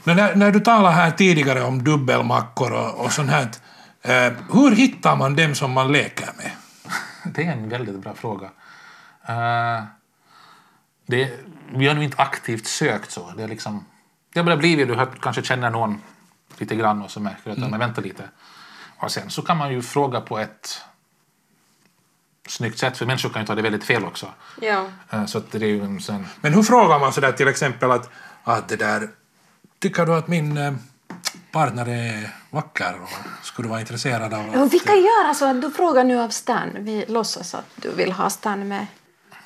[0.04, 3.48] Men när, när du talade här tidigare om dubbelmackor och, och sånt här.
[4.02, 6.50] Eh, hur hittar man dem som man leker med?
[7.34, 8.50] Det är en väldigt bra fråga.
[9.28, 9.84] Eh,
[11.06, 11.30] det,
[11.74, 13.32] vi har nog inte aktivt sökt så.
[13.36, 13.84] Det, är liksom,
[14.32, 16.02] det har bara blivit, du hör- kanske känner någon
[16.58, 17.70] lite grann och så märker du att mm.
[17.70, 18.28] men vänta lite.
[18.98, 20.80] Och sen så kan man ju fråga på ett
[22.48, 24.26] snyggt sätt, för människor kan ju ta det väldigt fel också.
[24.60, 24.86] Ja.
[25.10, 26.26] Eh, så att det är ju en sån...
[26.40, 28.10] Men hur frågar man sådär till exempel att,
[28.44, 29.08] att det där,
[29.78, 30.72] tycker du att min eh,
[31.52, 33.08] partner är vacker och
[33.46, 36.20] skulle du vara intresserad av Ja, att, vi kan göra så att du frågar nu
[36.20, 36.70] av Stan.
[36.78, 38.86] Vi låtsas att du vill ha Stan med.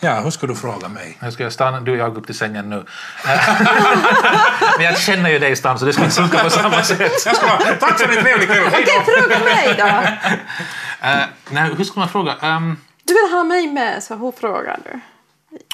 [0.04, 1.18] Ja, hur ska du fråga mig?
[1.20, 2.84] Jag ska stanna, du och jag går upp till sängen nu.
[4.76, 7.12] men jag känner ju dig Stan, så det ska inte funka på samma sätt.
[7.26, 9.86] Jag ska bara, tack för en trevlig kväll, hej Okej, fråga mig då.
[11.08, 12.34] Eh, nej, hur ska man fråga?
[12.40, 15.00] Ehm, Du vill ha mig med, så hur frågar du?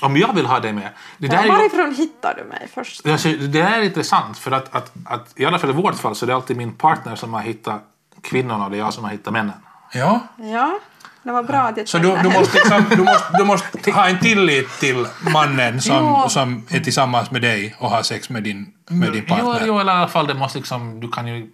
[0.02, 0.88] om jag vill ha dig med?
[1.18, 3.06] Det där Ja, är ju, varifrån hittar du mig först?
[3.06, 6.24] Alltså, det är intressant för att, att, att i alla fall i vårt fall så
[6.24, 7.82] är det alltid min partner som har hittat
[8.22, 9.56] kvinnorna och det är jag som har hittat männen.
[9.92, 10.78] Ja, Ja,
[11.22, 14.08] det var bra att jag så du, du, måste liksom, du, måste, du måste ha
[14.08, 18.72] en tillit till mannen som, som är tillsammans med dig och har sex med din,
[18.88, 19.44] med din partner.
[19.60, 21.46] Jo, jo, eller i alla fall det måste liksom, du kan ju,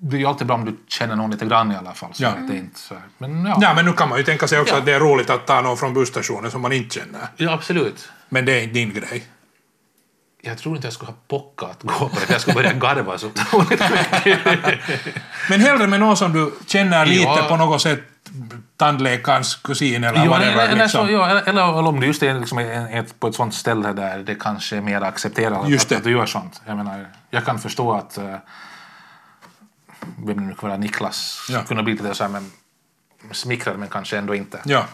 [0.00, 2.10] det är ju alltid bra om du känner någon lite grann i alla fall.
[2.14, 2.32] Så Ja.
[2.48, 3.02] det är inte så här.
[3.18, 4.78] Men ja, Ja, men nu kan man ju tänka sig också Ja.
[4.78, 7.20] att det är roligt att ta någon från busstationen som man inte känner.
[7.36, 8.08] ja, absolut.
[8.28, 9.24] Men det är inte din grej.
[10.44, 13.18] Jag tror inte jag skulle ha pockat att gå på det, jag skulle börja garva
[13.18, 13.26] så.
[15.50, 17.46] Men hellre med någon som du känner lite Ja.
[17.48, 18.00] på något sätt,
[18.76, 20.52] tandläkarens kusin eller Ja, whatever.
[20.52, 21.06] eller, eller, liksom.
[21.06, 24.18] så, ja, eller, eller om du just är liksom ett, på ett sånt ställe där
[24.18, 25.96] det kanske är mer accepterat att, det.
[25.96, 26.62] att du gör sånt.
[26.66, 28.36] Jag menar, jag kan förstå att uh,
[30.26, 31.62] vem det nu kan vara, Niklas, Ja.
[31.62, 32.50] kunde bli lite så här, men,
[33.32, 34.60] smickrad men kanske ändå inte.
[34.64, 34.86] Ja.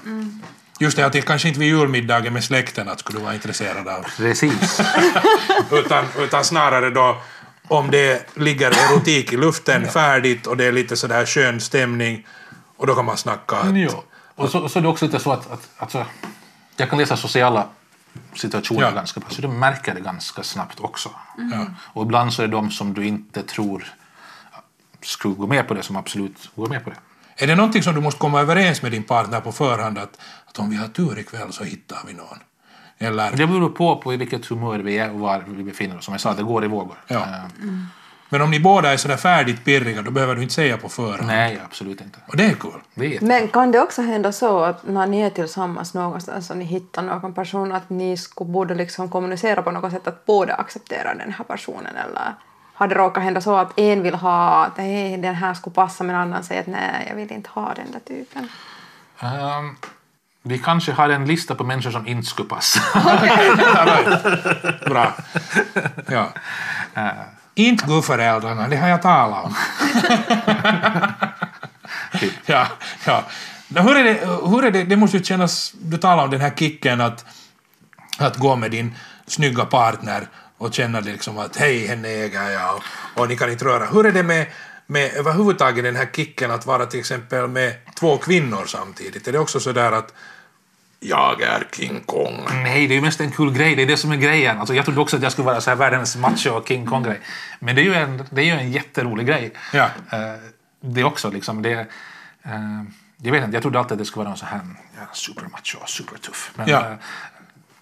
[0.80, 4.06] Just det, att det kanske inte vid julmiddagen med släkten att skulle vara intresserad av.
[4.16, 4.80] Precis.
[5.72, 7.16] utan, utan snarare då
[7.68, 12.26] om det ligger erotik i luften färdigt och det är lite sådär skön stämning
[12.78, 13.56] och då kan man snacka.
[13.56, 14.02] Att, ja.
[14.34, 16.06] Och så, så är det också lite så att, att alltså,
[16.76, 17.66] jag kan läsa sociala
[18.34, 18.90] situationer Ja.
[18.90, 21.10] ganska bra, så du märker det ganska snabbt också.
[21.52, 21.66] Ja.
[21.76, 23.84] Och ibland så är det de som du inte tror
[25.02, 26.96] skulle gå med på det som absolut går med på det.
[27.36, 30.58] Är det någonting som du måste komma överens med din partner på förhand att, att
[30.58, 32.38] om vi har tur ikväll så hittar vi någon?
[32.98, 36.04] Eller, Det beror på på i vilket humör vi är och var vi befinner oss.
[36.04, 36.96] Som jag sa, det går i vågor.
[37.06, 37.16] Ja.
[37.16, 37.44] Eh,
[38.28, 41.26] men om ni båda är sådär färdigt pirriga då behöver du inte säga på förhand.
[41.26, 42.18] nej, absolut inte.
[42.26, 42.70] Och det är kul.
[42.94, 46.50] Det är jätte- Men kan det också hända så att när ni är tillsammans någonstans
[46.50, 50.26] och ni hittar någon person att ni skulle borde liksom kommunicera på något sätt att
[50.26, 52.34] båda accepterar den här personen eller
[52.74, 56.04] har det råkat hända så att en vill ha att hej, den här skulle passa
[56.04, 58.48] men annan säger att nej, jag vill inte ha den där typen.
[59.20, 59.76] Ehm,
[60.42, 62.80] vi kanske har en lista på människor som inte skulle passa.
[64.88, 65.12] Bra.
[66.06, 66.28] Ja.
[67.58, 69.54] Inte gudföräldrarna, det har jag talat om.
[72.46, 72.66] ja,
[73.06, 73.24] ja.
[73.68, 76.50] Hur är det, hur är det, det måste ju kännas, du talar om den här
[76.50, 77.24] kicken att,
[78.18, 78.94] att gå med din
[79.26, 82.82] snygga partner och känna liksom att hej, henne äger jag och,
[83.20, 83.86] och ni kan inte röra.
[83.86, 84.46] Hur är det med,
[84.86, 89.28] med överhuvudtaget den här kicken att vara till exempel med två kvinnor samtidigt?
[89.28, 90.14] Är det också så där att
[91.00, 92.46] jag är King Kong?
[92.52, 93.76] Nej, det är ju mest en kul grej.
[93.76, 94.58] Det är det som är grejen.
[94.58, 97.20] Alltså, jag trodde också att jag skulle vara så här världens macho King Kong-grej.
[97.60, 99.52] Men det är ju en, det är ju en jätterolig grej.
[99.72, 99.84] Ja.
[100.10, 100.18] Eh,
[100.80, 101.62] det också liksom.
[101.62, 101.72] Det,
[102.42, 102.82] eh,
[103.22, 104.60] jag vet inte, jag trodde alltid att det skulle vara någon så här
[104.96, 106.50] ja, supermacho, supertuff.
[106.54, 106.86] Men Ja.
[106.90, 106.92] eh,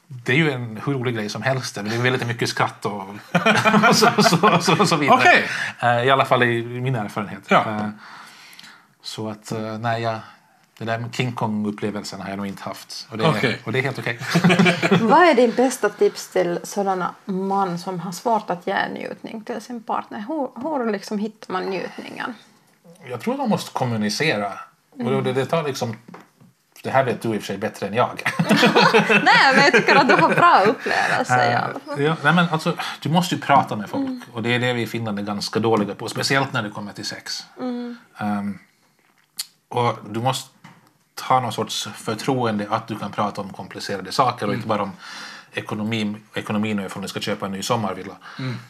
[0.09, 1.75] det är ju en hur rolig grej som helst.
[1.75, 3.03] Det är väldigt mycket skratt och,
[3.89, 5.39] och så, så, så, så vidare.
[5.81, 7.43] Eh, I alla fall i min erfarenhet.
[7.49, 7.91] Ja.
[9.03, 10.19] Så att, nej, jag,
[10.79, 13.07] det där King Kong-upplevelsen har jag nog inte haft.
[13.11, 13.61] Och det, är- Okej.
[13.65, 14.19] och det är helt okej.
[15.01, 19.61] Vad är din bästa tips till sådana man som har svårt att ge njutning till
[19.61, 20.25] sin partner?
[20.29, 22.35] Hur, hur liksom hittar man njutningen?
[23.11, 24.53] Jag tror att man måste kommunicera.
[24.91, 25.97] Och det, det tar liksom...
[26.83, 28.23] Det här vet du i och för sig bättre än jag.
[29.09, 32.03] Nej, men jag tycker att du har bra upplevelser alla fall.
[32.03, 34.23] ja, nej, men alltså, du måste ju prata med folk.
[34.33, 36.09] Och det är det vi i Finland är ganska dåliga på.
[36.09, 37.45] Speciellt när det kommer till sex.
[38.19, 38.59] Ehm,
[39.69, 40.51] och du måste
[41.21, 44.93] ha någon sorts förtroende att du kan prata om komplicerade saker och inte bara om
[45.53, 48.15] ekonomi, ekonomin och ifall du ska köpa en ny sommarvilla.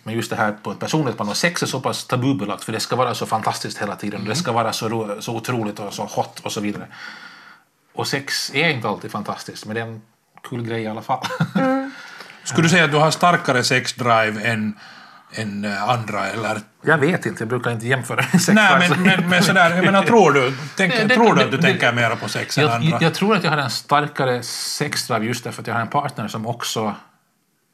[0.03, 1.29] Men just det här på ett personligt plan.
[1.29, 4.25] Och sex är så pass tabubelagt för det ska vara så fantastiskt hela tiden.
[4.25, 6.87] Det ska vara så, så otroligt och så hot och så vidare.
[7.93, 10.03] Och sex är inte alltid fantastiskt men det är en
[10.49, 11.27] kul grej i alla fall.
[12.45, 14.79] Skulle du säga att du har starkare sexdrive än,
[15.33, 16.61] än eh, andra eller?
[16.83, 20.03] Jag vet inte, jag brukar inte jämföra sex Nej, men, men, men sådär, jag menar,
[20.03, 22.65] tror du, tänk, Det- det- tror du att du det- tänker mera på sex än
[22.65, 22.89] jag, andra?
[22.89, 25.89] jag, jag tror att jag har en starkare sexdrive just därför att jag har en
[25.89, 26.95] partner som också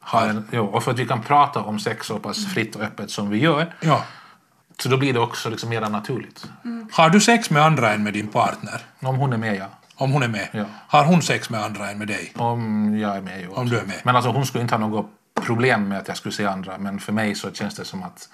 [0.01, 0.47] har en...
[0.51, 3.29] Jo, och för att vi kan prata om sex så pass fritt och öppet som
[3.29, 3.73] vi gör.
[3.79, 4.03] Ja.
[4.79, 6.45] Så då blir det också liksom mer naturligt.
[6.91, 8.81] Har du sex med andra än med din partner?
[9.01, 9.65] Om hon är med, ja.
[9.95, 10.47] Om hon är med?
[10.51, 10.65] Ja.
[10.87, 12.31] Har hon sex med andra än med dig?
[12.35, 13.53] Om jag är med, jo.
[13.53, 14.01] Om du är med.
[14.03, 15.09] Men alltså hon skulle inte ha något
[15.41, 16.77] problem med att jag skulle se andra.
[16.77, 18.29] Men för mig så känns det som att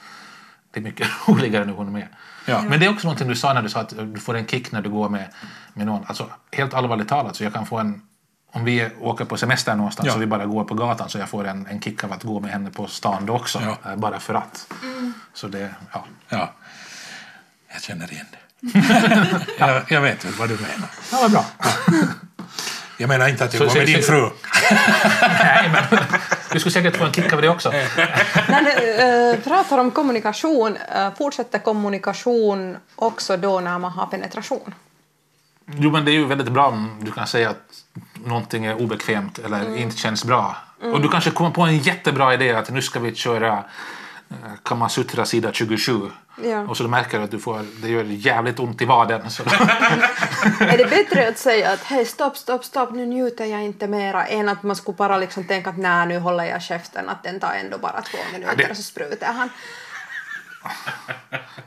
[0.71, 2.07] det är mycket roligare när hon är med.
[2.45, 2.61] Ja.
[2.61, 4.71] Men det är också någonting du sa när du sa att du får en kick
[4.71, 5.27] när du går med,
[5.73, 6.05] med någon.
[6.07, 8.01] Alltså helt allvarligt talat så jag kan få en
[8.51, 10.15] om vi åker på semester någonstans Ja.
[10.15, 12.39] och vi bara går på gatan så jag får en, en kick av att gå
[12.39, 13.61] med henne på stan då också.
[13.83, 13.91] Ja.
[13.91, 14.73] Eh, Bara för att.
[15.33, 16.05] Så det, ja.
[16.29, 16.53] Ja.
[17.73, 18.37] Jag känner igen det.
[19.59, 20.89] jag, jag vet vad du menar.
[21.11, 21.45] Ja, vad bra.
[22.97, 24.29] Jag menar inte att jag Så- går så- med din så- fru.
[25.21, 25.83] Nej, men
[26.51, 27.69] du skulle säkert få en kick av det också.
[28.49, 34.73] När du äh, pratar om kommunikation, äh, fortsätter kommunikation också då när man har penetration?
[35.77, 37.83] Jo, men det är ju väldigt bra om du kan säga att
[38.25, 39.77] någonting är obekvämt eller Mm.
[39.77, 40.55] inte känns bra.
[40.81, 43.59] Och du kanske kommer på en jättebra idé att nu ska vi köra eh,
[44.63, 46.01] Kamasutra sida 27.
[46.43, 46.59] Ja.
[46.61, 49.29] Och så du märker att du får, det gör jävligt ont i vaden.
[49.31, 49.43] Så,
[50.59, 54.25] Är det bättre att säga att hej stopp, stopp, stopp, nu njuter jag inte mera
[54.25, 57.39] än att man skulle bara liksom tänka att nej, nu håller jag käften, att den
[57.39, 59.49] tar ändå bara två minuter det- och så sprutar han.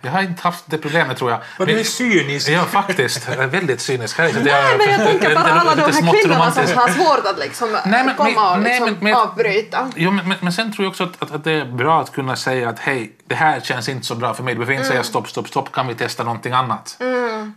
[0.01, 1.41] Jag har inte haft det problemet tror jag.
[1.59, 2.49] Vad du Men- är cynisk.
[2.49, 3.29] Ja, faktiskt.
[3.29, 4.19] Jag är väldigt cynisk.
[4.19, 4.33] Här.
[4.45, 8.05] Nej, men jag tänker bara alla de här kvinnorna som har svårt att liksom Nej,
[8.05, 9.91] men- komma och nej, liksom men- men- avbryta.
[9.97, 12.13] Jo, men, men, men sen tror jag också att, att, att det är bra att
[12.13, 14.55] kunna säga att hej, det här känns inte så bra för mig.
[14.55, 14.93] Du behöver inte Mm.
[14.95, 16.97] säga stopp, stopp, stopp, kan vi testa någonting annat?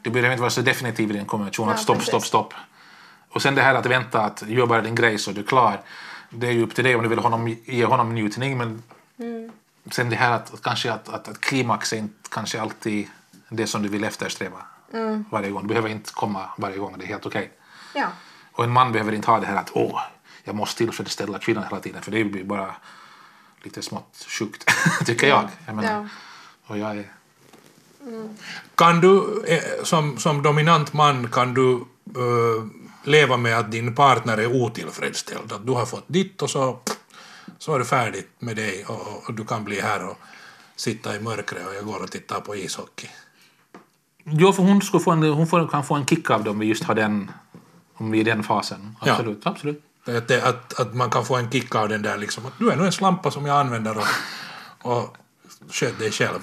[0.02, 2.08] Du behöver inte vara så definitiv i din kommunikation att Ja, stopp, precis.
[2.10, 2.54] stopp, stopp.
[3.34, 5.82] Och sen det här att vänta att gör bara din grej så är du klar.
[6.30, 8.82] Det är ju upp till dig om du vill honom, ge honom njutning men Mm.
[9.92, 13.08] Sen det här att, att kanske att, att, att klimax är inte kanske alltid
[13.50, 14.62] det som du vill eftersträva
[14.94, 15.26] Mm.
[15.32, 15.62] varje gång.
[15.62, 17.52] Du behöver inte komma varje gång, det är helt okej.
[17.94, 18.08] Ja.
[18.52, 20.02] Och en man behöver inte ha det här att åh,
[20.44, 22.76] jag måste tillfredsställa kvinnan hela tiden för det blir bara
[23.64, 24.72] lite smått sjukt,
[25.06, 25.50] tycker jag.
[25.66, 26.08] jag menar, Ja.
[26.68, 27.12] Och jag är...
[28.76, 31.74] Kan du, eh, som, som dominant man, kan du
[32.16, 32.66] eh,
[33.04, 35.52] leva med att din partner är otillfredsställd?
[35.52, 36.80] Att du har fått ditt och så,
[37.66, 40.18] så är det färdigt med dig och, och, du kan bli här och
[40.76, 43.08] sitta i mörkret och jag går och tittar på ishockey.
[44.24, 46.60] Jo, för hon, skulle få en, hon får, kan få en kick av det om
[46.60, 47.32] vi just har den,
[47.94, 48.96] om vi är i den fasen.
[49.06, 49.12] Ja.
[49.12, 49.84] Absolut, absolut.
[50.06, 52.72] Att, det, att, att man kan få en kick av den där liksom, att du
[52.72, 54.08] är nog en slampa som jag använder och,
[54.82, 55.18] och
[55.70, 56.40] sköt dig själv.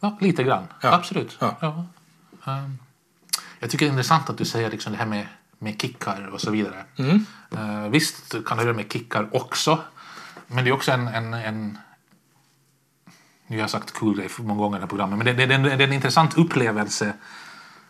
[0.00, 0.64] Ja, lite grann.
[0.80, 0.94] Ja.
[0.94, 1.36] Absolut.
[1.40, 1.56] Ja.
[1.60, 1.86] Ja.
[2.52, 2.78] Ehm,
[3.60, 5.26] jag tycker det är intressant att du säger liksom det här med,
[5.58, 6.84] med kickar och så vidare.
[6.96, 7.26] Mm.
[7.50, 9.78] Eh, visst kan det göra med kickar också.
[10.50, 11.78] Men det är också en, en, en
[13.46, 15.32] nu har jag sagt cool grej för många gånger i det här programmet, men det,
[15.32, 17.14] det, det, det är en intressant upplevelse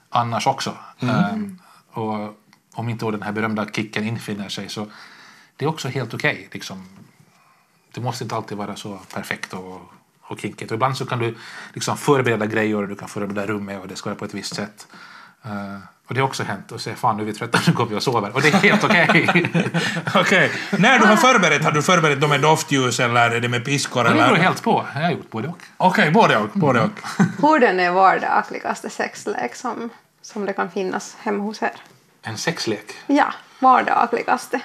[0.09, 0.77] annars också.
[1.01, 1.59] Ehm,
[1.91, 2.41] och
[2.75, 4.87] om inte då den här berömda kicken infinner sig så
[5.57, 6.49] det är också helt okej.
[6.53, 6.89] liksom.
[7.93, 10.71] Det måste inte alltid vara så perfekt och, och kinkigt.
[10.71, 11.37] Och ibland så kan du
[11.75, 14.55] liksom förbereda grejer och du kan förbereda rummet och det ska vara på ett visst
[14.55, 14.87] sätt.
[15.43, 15.79] Eh,
[16.11, 17.95] och det har också hänt och säger fan nu är vi trötta, nu går vi
[17.95, 18.35] och sover.
[18.35, 19.29] Och det är helt okej.
[20.15, 20.53] Okej.
[20.79, 24.05] När du har förberett, har du förberett dem med doftljus eller är det med piskor?
[24.05, 24.19] Det Eller?
[24.23, 24.87] beror Okej, helt på.
[24.95, 26.13] Jag har gjort både och.
[26.13, 26.49] både och.
[26.55, 26.91] Både och.
[27.43, 29.91] Hur den är vardagligaste sexlek som,
[30.23, 31.73] som det kan finnas hemma hos er?
[32.23, 32.93] En sexlek.
[33.07, 34.61] Ja, vardagligaste.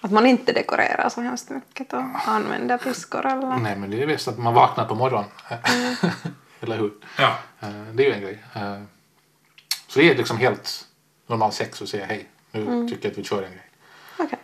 [0.00, 3.56] Att man inte dekorerar så hemskt mycket och använder piskor eller...
[3.56, 5.28] Nej men det är bäst att man vaknar på morgonen.
[6.60, 6.92] Eller hur?
[7.18, 7.34] Ja.
[7.60, 8.44] Eh, Det är ju en grej.
[9.88, 10.86] Så det är liksom helt
[11.26, 12.28] normal sex och säga hej.
[12.52, 13.70] Nu tycker jag att vi kör en grej.
[14.18, 14.38] Okej.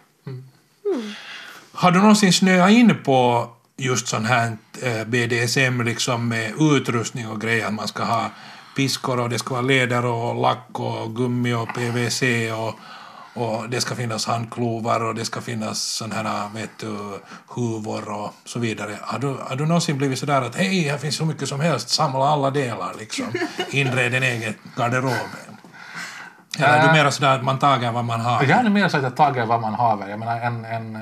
[1.72, 7.40] Har du någonsin snöat in på just sån här eh, BDSM liksom med utrustning och
[7.40, 7.66] grejer?
[7.66, 8.30] Att man ska ha
[8.76, 12.78] piskor och det ska vara läder och lack och gummi och PVC och,
[13.34, 17.20] och det ska finnas handklovar och det ska finnas sån här vet du,
[17.54, 18.98] huvor och så vidare.
[19.02, 21.88] Har du, har du någonsin blivit sådär att hej, här finns så mycket som helst,
[21.88, 23.26] samla alla delar liksom,
[23.70, 25.12] inred en egen garderob?
[26.58, 28.44] Eller är du mer sådär att man tager vad man har?
[28.44, 30.08] Jag hade mer sagt att taget vad man har.
[30.08, 30.98] Jag menar en, en,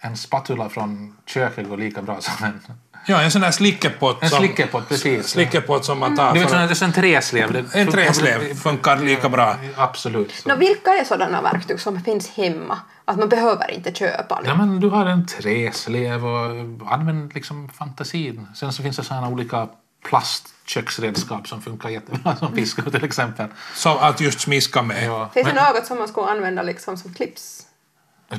[0.00, 2.60] en spatula från köket går lika bra som en,
[3.06, 4.22] Ja, en sån där slickepott.
[4.22, 4.88] en som- slickepott.
[4.88, 5.28] Precis.
[5.28, 7.68] Slickepott som man tar Du vet, för det är en träslev.
[7.72, 9.56] En träslev funkar lika bra.
[9.76, 10.46] Absolut.
[10.46, 12.78] Nå, vilka är sådana verktyg som finns hemma?
[13.04, 14.40] Att man behöver inte köpa?
[14.44, 18.46] Ja, men du har en träslev och använd liksom fantasin.
[18.54, 19.68] Sen så finns det sådana olika
[20.08, 23.46] plastköksredskap som funkar jättebra som piskor till exempel.
[23.74, 25.04] Så att just smiska med.
[25.06, 27.66] Ja, Finns det något som man skulle använda liksom som clips?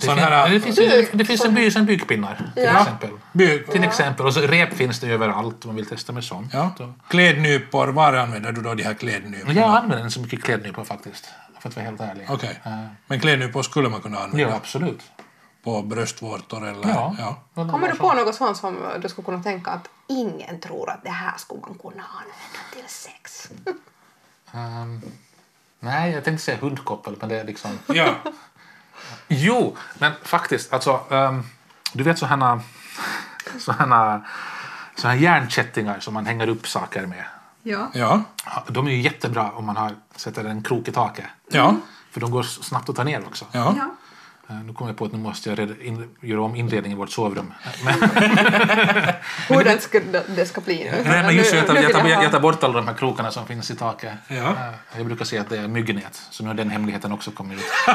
[0.01, 2.79] Det, fin- här- det finns, det, det finns en by som byggpinnar till Ja.
[2.81, 3.09] exempel.
[3.33, 4.25] By- Till exempel.
[4.25, 6.53] Och så rep finns det överallt om man vill testa med sånt.
[6.53, 6.71] Ja.
[7.07, 9.53] Klädnypor, var använder du då de här klädnyporna?
[9.53, 11.29] Jag använder inte så mycket klädnypor faktiskt.
[11.59, 12.27] För att vara helt ärlig.
[12.29, 12.59] Okej.
[12.63, 12.71] Eh,
[13.07, 15.01] Men klädnypor skulle man kunna använda ja, absolut.
[15.63, 16.89] på bröstvårtor eller...
[16.89, 17.15] Ja.
[17.19, 17.65] ja.
[17.65, 21.09] Kommer du på något sånt som du skulle kunna tänka att ingen tror att det
[21.09, 23.49] här skulle man kunna använda till sex?
[24.53, 25.01] Ehm,
[25.79, 27.71] nej, jag tänkte säga hundkoppel, men det är liksom...
[27.87, 28.15] Ja.
[29.27, 30.73] Jo, men faktiskt.
[30.73, 31.43] Alltså, ehm,
[31.93, 32.61] du vet sådana
[33.59, 34.21] sådana
[34.95, 37.25] sådana järnkättingar som man hänger upp saker med.
[37.63, 37.89] Ja.
[37.93, 38.23] Ja.
[38.67, 41.25] De är ju jättebra om man har, sätter en krok i taket.
[41.51, 41.75] Ja.
[42.11, 43.45] För de går snabbt att ta ner också.
[43.51, 43.75] Ja.
[43.77, 43.95] ja.
[44.59, 46.99] Eh, Nu kommer jag på att nu måste jag reda in, göra om inredningen i
[46.99, 47.53] vårt sovrum.
[47.85, 47.93] Men,
[49.47, 49.99] Hur den ska,
[50.35, 50.91] det ska bli nu.
[51.05, 53.31] nej, men just det, jag, tar, jag, tar, jag tar bort alla de här krokarna
[53.31, 54.13] som finns i taket.
[54.27, 54.35] Ja.
[54.35, 54.53] Eh,
[54.97, 57.65] Jag brukar säga att det är myggnät, så nu har den hemligheten också kommit ut.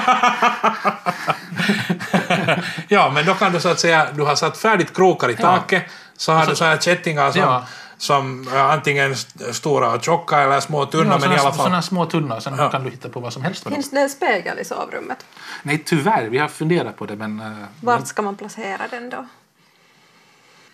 [2.89, 5.83] ja, men då kan du så att säga, du har satt färdigt krokar i taket,
[6.17, 7.65] så har du så här kättingar som, Ja.
[7.99, 11.43] Som eh, antingen st- stora och tjocka eller små och tunna, Ja, men i alla
[11.53, 11.55] fall...
[11.55, 12.71] Sådana små tunnor, sen Ja.
[12.71, 13.69] kan du hitta på vad som helst.
[13.69, 15.27] Finns det en spegel i sovrummet?
[15.63, 16.29] Nej, tyvärr.
[16.29, 17.47] Vi har funderat på det, men eh,
[17.81, 19.27] Vart ska man placera den då?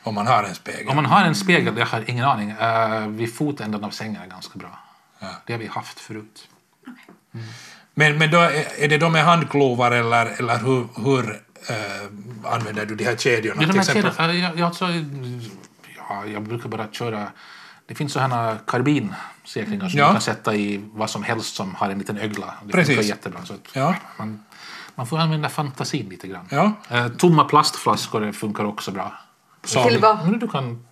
[0.03, 0.89] Om man har en spegel.
[0.89, 4.27] om man har en spegel, jag har ingen aning, uh, vid fotänden av sängen är
[4.27, 4.79] ganska bra.
[5.19, 5.27] Ja.
[5.47, 6.49] Det har vi haft förut.
[7.95, 12.87] Men, men då är, är det då med handklovar eller, eller hur, hur eh, använder
[12.87, 13.61] du de här kedjorna?
[13.61, 14.13] Det är de till här exempel?
[14.17, 14.85] kedjorna, jag, jag, alltså,
[16.09, 17.27] ja, jag brukar bara köra...
[17.87, 20.07] Det finns sådana karbinsäkringar som Ja.
[20.07, 22.55] du kan sätta i vad som helst som har en liten ögla.
[22.65, 22.95] Det Precis.
[22.97, 23.45] funkar jättebra.
[23.45, 23.95] Så att Ja.
[24.19, 24.45] man,
[24.95, 26.49] man får använda fantasin lite grann.
[26.51, 26.73] Ja.
[26.91, 29.13] Eh, tomma plastflaskor funkar också bra.
[29.65, 30.41] Som Till vad?
[30.41, 30.87] Du kan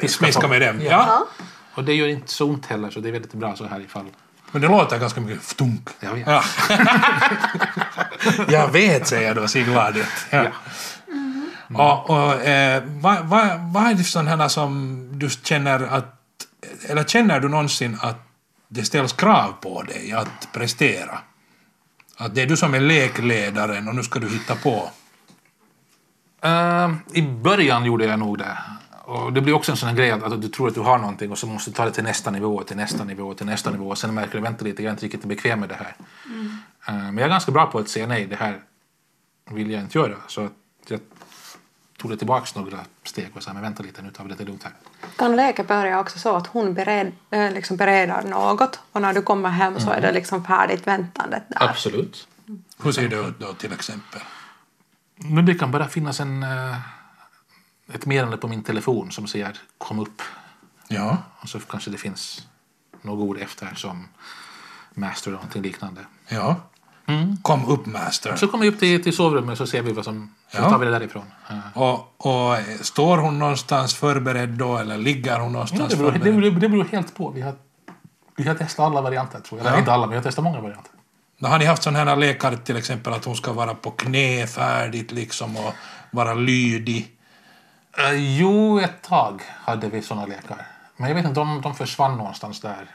[0.00, 0.80] piska smiska med dem.
[0.80, 0.90] Ja.
[0.90, 1.26] Ja.
[1.74, 4.06] Och det gör inte så ont heller, så det är väldigt bra så här ifall.
[4.52, 5.88] Men det låter ganska mycket ftunk.
[6.00, 6.26] Jag vet.
[6.26, 6.42] Ja.
[8.48, 10.06] jag vet, säger jag då, ser glad ut.
[10.30, 10.46] Ja.
[11.68, 12.04] Ja.
[12.08, 16.12] Och, och, eh, vad, vad, vad är det sådana som du känner att...
[16.88, 18.28] Eller känner du någonsin att
[18.68, 21.18] det ställs krav på dig att prestera?
[22.16, 24.90] Att det är du som är lekledaren och nu ska du hitta på.
[26.42, 28.58] Eh, I början gjorde jag nog det.
[29.04, 30.98] Och det blir också en sån här grej att, att du tror att du har
[30.98, 33.70] någonting och så måste du ta det till nästa nivå, till nästa nivå, till nästa
[33.70, 33.88] nivå.
[33.88, 35.96] Och sen märker du, vänta lite, jag är inte riktigt bekväm med det här.
[36.88, 38.60] Eh, men jag är ganska bra på att säga nej, det här
[39.50, 40.14] vill jag inte göra.
[40.28, 40.52] Så att
[40.88, 41.00] jag
[41.96, 44.62] tog det tillbaks några steg och sa, men vänta lite, nu tar vi det lugnt
[44.62, 44.72] här.
[45.16, 49.22] Kan leka börja också så att hon bered, äh, liksom bereder något och när du
[49.22, 51.68] kommer hem så är det liksom färdigt väntandet där.
[51.68, 52.28] Absolut.
[52.82, 54.20] Hur ser det ut då till exempel?
[55.16, 56.76] Men det kan bara finnas en, eh,
[57.92, 60.22] ett meddelande på min telefon som säger kom upp.
[60.88, 61.18] Ja.
[61.40, 62.46] Och så kanske det finns
[63.02, 64.08] några ord efter som
[64.94, 66.00] master eller någonting liknande.
[66.28, 66.60] Ja.
[67.42, 68.36] Kom upp master.
[68.36, 70.34] Så kommer vi upp till, till sovrummet så ser vi vad som...
[70.52, 70.70] Så Ja.
[70.70, 71.24] tar vi det därifrån.
[71.50, 76.12] Eh, Och, och står hon någonstans förberedd då eller ligger hon Ja, någonstans det, beror,
[76.12, 76.40] det, förberedd?
[76.40, 77.30] beror, det beror helt på.
[77.30, 77.54] Vi har,
[78.36, 79.66] vi har testat alla varianter tror jag.
[79.66, 79.80] Eller Ja.
[79.80, 80.92] inte alla, men vi har testat många varianter.
[81.38, 84.46] Då har ni haft sådana här lekar till exempel att hon ska vara på knä
[84.46, 85.72] färdigt liksom och
[86.10, 87.12] vara lydig?
[88.12, 90.66] Uh, jo, ett tag hade vi såna lekar.
[90.96, 92.86] Men jag vet inte, de, de försvann någonstans där.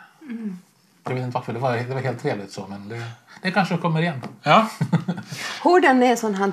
[1.03, 3.03] Jag vet inte varför, det var, det var helt trevligt så, men det,
[3.41, 4.21] det kanske kommer igen.
[4.43, 4.67] Ja.
[5.63, 6.51] Hurdan är sån här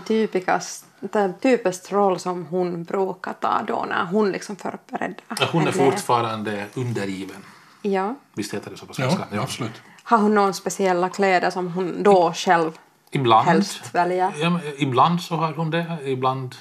[1.40, 5.16] typisk roll som hon brukar ta då när hon liksom förbereder?
[5.52, 7.44] Hon är fortfarande undergiven.
[7.82, 8.14] Ja.
[8.34, 9.42] Visst heter det så på ja, svenska?
[9.42, 9.82] absolut.
[10.02, 12.78] Har hon några speciella kläder som hon då själv
[13.10, 13.46] Ibland.
[13.46, 14.32] helst väljer?
[14.40, 16.54] Ja, men ibland så har hon det, ibland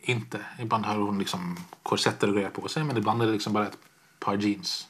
[0.00, 0.38] inte.
[0.58, 3.66] Ibland har hon liksom korsetter och grejer på sig, men ibland är det liksom bara
[3.66, 3.78] ett
[4.20, 4.86] par jeans.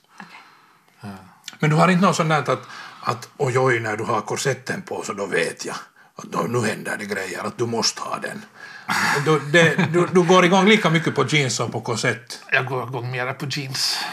[1.59, 2.69] Men du har inte något sånt där att,
[3.03, 5.77] att oj, oj, när du har korsetten på så då vet jag
[6.17, 8.45] att då, nu händer det grejer, att du måste ha den.
[9.25, 12.43] Du, det, du, du går igång lika mycket på jeans som på korsett.
[12.53, 13.99] Jag går igång mera på jeans.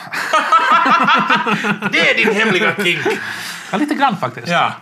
[1.92, 3.08] Det är din hemliga kink!
[3.72, 4.48] Ja, lite grann faktiskt.
[4.48, 4.74] Ja.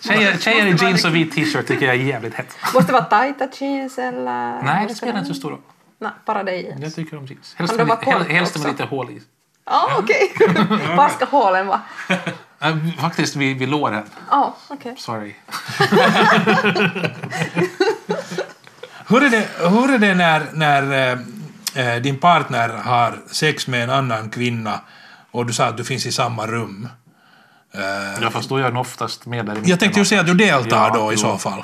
[0.00, 2.56] Tjejer, tjejer i jeans och vit t-shirt tycker jag är jävligt hett.
[2.74, 4.62] Måste det vara tajta jeans eller?
[4.62, 5.60] Nej, det spelar inte så stor roll.
[6.00, 6.80] Nej, bara det jeans.
[6.82, 7.54] Jag tycker om jeans.
[7.56, 9.22] Helst med, vara kort hel- helst med lite hål i.
[9.64, 10.32] Ja, okej.
[10.96, 11.80] Var ska hålen vara?
[12.62, 14.04] Äh, Faktiskt vid, vid låren.
[14.30, 14.94] Ja, okej.
[14.98, 15.34] Sorry.
[19.08, 21.12] Hur är det, hur är det när, när
[21.74, 24.80] eh, din partner har sex med en annan kvinna
[25.30, 26.88] och du sa att du finns i samma rum?
[27.74, 30.20] Eh, Ja, fast då är jag nog oftast med där i jag tänkte ju säga
[30.20, 31.20] att du deltar Ja, då i jo.
[31.20, 31.62] så fall.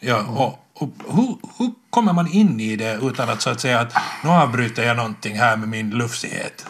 [0.00, 3.80] Ja, och, och hur, hur kommer man in i det utan att så att säga
[3.80, 3.92] att
[4.24, 6.66] nu avbryter jag någonting här med min lufsighet?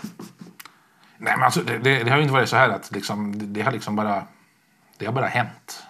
[1.24, 3.46] Nej, men alltså, det, det, det har ju inte varit så här att liksom, det,
[3.46, 4.22] det har liksom bara...
[4.98, 5.82] Det har bara hänt.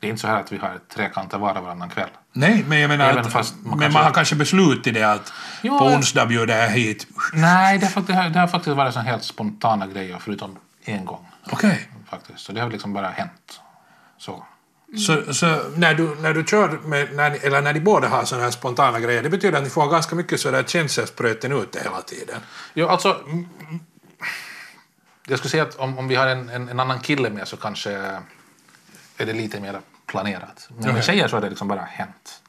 [0.00, 2.08] Det är inte så här att vi har trekanter var och varannan kväll.
[2.32, 5.02] Nej, men jag menar Även att, fast man men kanske- man har kanske beslutat det
[5.02, 7.06] att Jo, på onsdag bjuder jag hit.
[7.32, 11.04] Nej, det har, det har, det har faktiskt varit så helt spontana grejer förutom en
[11.04, 11.26] gång.
[11.50, 11.88] Okej.
[12.10, 12.38] Faktiskt.
[12.40, 13.60] Så det har liksom bara hänt.
[14.18, 14.44] Så.
[15.06, 18.44] Så, så när, du, när du kör med, när, eller när ni båda har sådana
[18.44, 22.40] här spontana grejer, det betyder att ni får ganska mycket sådär känselspröten ute hela tiden.
[22.74, 23.16] Jo, alltså...
[25.30, 27.56] Jag skulle säga att om, om vi har en, en, en annan kille med så
[27.56, 27.90] kanske
[29.16, 30.68] är det lite mer planerat.
[30.68, 31.02] Men med Okej.
[31.02, 32.42] tjejer så har det liksom bara hänt.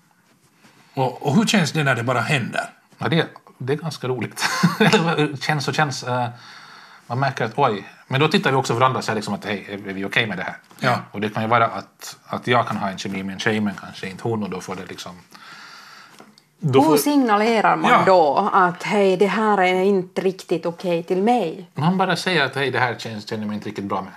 [0.94, 2.70] Och, och hur känns det när det bara händer?
[2.98, 3.28] Ja, det,
[3.58, 4.44] det är ganska roligt.
[5.42, 6.04] Känns och känns.
[6.04, 6.30] eh,
[7.08, 7.88] Man märker att oj.
[8.08, 10.28] Men då tittar vi också på varandra och säger liksom att hej, är vi okej
[10.28, 10.58] med det här?
[10.80, 11.00] Ja.
[11.12, 13.60] Och det kan ju vara att, att jag kan ha en kemi med en tjej
[13.62, 15.12] men kanske inte hon och då får det liksom...
[16.60, 18.03] Då Hur signalerar man Ja.
[18.05, 21.70] då att hej, det här är inte riktigt okej till mig?
[21.74, 24.12] man bara säger att hej, det här känns, känner jag mig inte riktigt bra med.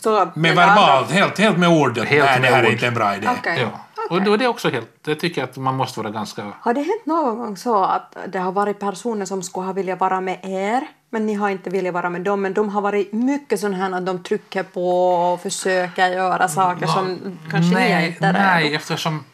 [0.00, 1.98] Så att Med den andra- verbalt, helt, helt med ord.
[1.98, 2.72] att Helt Nej, det med här är ord.
[2.72, 3.28] inte en bra idé.
[3.38, 3.58] Okej.
[3.72, 3.80] Ja.
[4.10, 4.88] Och då är det också helt...
[5.04, 6.52] Det tycker jag att man måste vara ganska...
[6.60, 10.00] Har det hänt någon gång så att det har varit personer som skulle ha velat
[10.00, 13.12] vara med er men ni har inte velat vara med dem men de har varit
[13.12, 18.06] mycket sådana här att de trycker på och försöker göra saker som kanske ni nej,
[18.08, 19.24] inte är nej, eftersom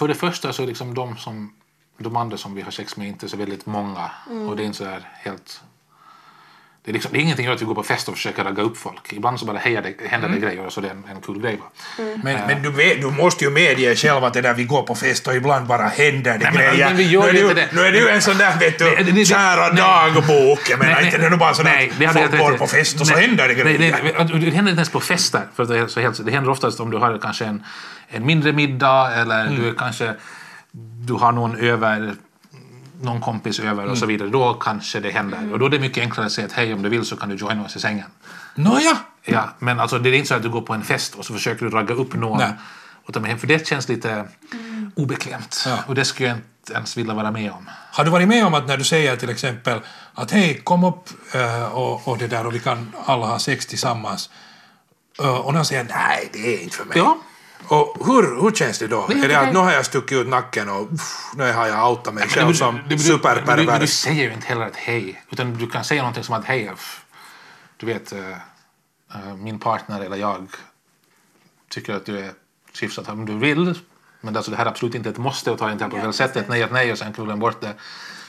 [0.00, 1.52] för det första så är liksom de som
[1.98, 4.10] de andra som vi har sex med inte så väldigt många.
[4.48, 5.62] Och det är inte så här helt
[6.84, 8.76] det är, liksom, det är ingenting att vi går på fest och försöker ragga upp
[8.78, 9.12] folk.
[9.12, 11.40] Ibland så bara hejar det, händer det grejer och så det är en, en kul
[11.42, 11.56] grej.
[11.56, 11.66] Va?
[12.22, 14.94] Men, men du, vet, du måste ju medge själv att det där vi går på
[14.94, 16.86] fest och ibland bara händer det Nej, men- grejer.
[16.88, 17.68] men vi gör nu, är det, inte ju- det.
[17.72, 19.76] nu är det ju en sån där vet Nej, det- du, det- kära nej.
[19.76, 20.60] dagbok.
[20.70, 23.06] Jag menar Nej, inte det är bara sådär nej, att folk går på fest och
[23.06, 23.78] så händer det grejer.
[23.78, 25.42] nej, nej, det händer inte ens på fester.
[25.56, 27.62] För det, så helt, det händer oftast om du har kanske en,
[28.08, 29.62] en mindre middag eller Mm.
[29.62, 30.14] du är kanske
[31.06, 32.14] du har någon över
[33.00, 34.14] någon kompis över och så Mm.
[34.14, 34.28] vidare.
[34.28, 35.52] Då kanske det händer.
[35.52, 37.28] Och då är det mycket enklare att säga att hej om du vill så kan
[37.28, 38.06] du joina oss i sängen.
[38.54, 41.24] Nåja, Ja, men alltså, det är inte så att du går på en fest och
[41.24, 42.52] så försöker du ragga upp någon Nej.
[43.06, 43.38] och ta med hem.
[43.38, 44.24] För det känns lite
[44.96, 45.62] obekvämt.
[45.66, 45.78] Ja.
[45.86, 47.70] Och det skulle jag inte ens vilja vara med om.
[47.92, 49.80] Har du varit med om att när du säger till exempel
[50.14, 53.66] att hej, kom upp eh, och, och det där och vi kan alla ha sex
[53.66, 54.30] tillsammans
[55.22, 56.98] Eh, och någon säger nej, det är inte för mig.
[56.98, 57.18] Ja.
[57.68, 59.08] Och hur, hur känns det då?
[59.10, 62.14] Är det att nu har jag stuckit ut nacken och uff, nu har jag outat
[62.14, 63.90] mig själv som du- men du, men du superpervers?
[63.90, 65.22] säger ju inte heller att hej.
[65.30, 66.70] Utan du kan säga någonting som att hej,
[67.76, 68.18] du vet, eh,
[69.38, 70.46] min partner eller jag
[71.68, 72.32] tycker att du är
[72.80, 73.78] hyfsat om du vill.
[74.20, 76.36] Men alltså, det här är absolut inte ett måste och ta inte på fel sätt.
[76.36, 77.74] Ett nej ett nej och sen knullar bort det.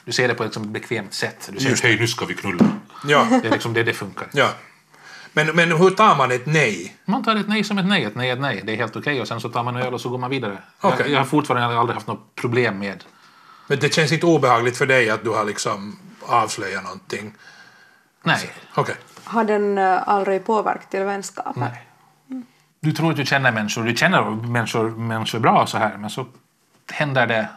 [0.05, 1.49] Du ser det på ett liksom bekvämt sätt.
[1.53, 2.65] Du säger hej nu ska vi knulla.
[3.07, 4.27] Ja, Det är liksom det det funkar.
[4.34, 4.49] ja.
[5.34, 6.95] Men, men hur tar man ett nej?
[7.05, 8.61] Man tar ett nej som ett nej, ett nej ett nej.
[8.65, 10.29] Det är helt okej och sen så tar man en öl och så går man
[10.29, 10.57] vidare.
[10.82, 10.99] Okej.
[10.99, 13.03] Jag, jag har fortfarande aldrig haft något problem med
[13.67, 17.34] Men det känns inte obehagligt för dig att du har liksom avslöjat någonting?
[18.23, 18.51] nej.
[18.75, 18.95] Okej.
[19.23, 21.59] Har den eh, aldrig påverkat till vänskaper?
[21.59, 21.88] Nej.
[22.79, 26.25] Du tror att du känner människor, du känner människor, människor bra så här, men så
[26.91, 27.49] händer det